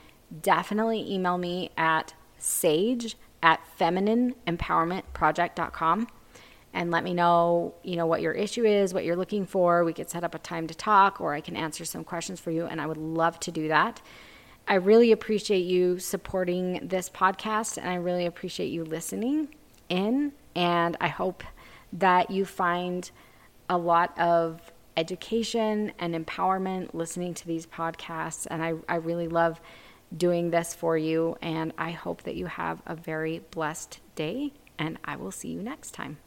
definitely 0.41 1.11
email 1.11 1.37
me 1.37 1.71
at 1.77 2.13
sage 2.37 3.15
at 3.41 3.59
feminineempowermentproject.com 3.79 6.07
and 6.73 6.91
let 6.91 7.03
me 7.03 7.13
know, 7.13 7.73
you 7.83 7.95
know, 7.95 8.05
what 8.05 8.21
your 8.21 8.33
issue 8.33 8.65
is, 8.65 8.93
what 8.93 9.05
you're 9.05 9.15
looking 9.15 9.45
for. 9.45 9.83
We 9.83 9.93
could 9.93 10.09
set 10.09 10.23
up 10.23 10.35
a 10.35 10.39
time 10.39 10.67
to 10.67 10.75
talk 10.75 11.21
or 11.21 11.33
I 11.33 11.41
can 11.41 11.55
answer 11.55 11.85
some 11.85 12.03
questions 12.03 12.39
for 12.39 12.51
you 12.51 12.65
and 12.65 12.81
I 12.81 12.85
would 12.85 12.97
love 12.97 13.39
to 13.41 13.51
do 13.51 13.67
that. 13.69 14.01
I 14.67 14.75
really 14.75 15.11
appreciate 15.11 15.65
you 15.65 15.97
supporting 15.97 16.87
this 16.87 17.09
podcast 17.09 17.77
and 17.77 17.89
I 17.89 17.95
really 17.95 18.25
appreciate 18.25 18.67
you 18.67 18.83
listening 18.83 19.55
in 19.89 20.33
and 20.55 20.97
I 20.99 21.07
hope 21.07 21.43
that 21.93 22.29
you 22.29 22.43
find 22.43 23.09
a 23.69 23.77
lot 23.77 24.17
of 24.19 24.73
education 24.97 25.93
and 25.99 26.13
empowerment 26.13 26.93
listening 26.93 27.33
to 27.35 27.47
these 27.47 27.65
podcasts. 27.65 28.47
And 28.49 28.63
I, 28.63 28.73
I 28.89 28.95
really 28.95 29.27
love 29.27 29.61
doing 30.15 30.49
this 30.51 30.73
for 30.73 30.97
you. 30.97 31.37
And 31.41 31.73
I 31.77 31.91
hope 31.91 32.23
that 32.23 32.35
you 32.35 32.45
have 32.45 32.81
a 32.85 32.95
very 32.95 33.39
blessed 33.51 33.99
day. 34.15 34.53
And 34.79 34.97
I 35.03 35.15
will 35.15 35.31
see 35.31 35.49
you 35.49 35.61
next 35.61 35.91
time. 35.91 36.17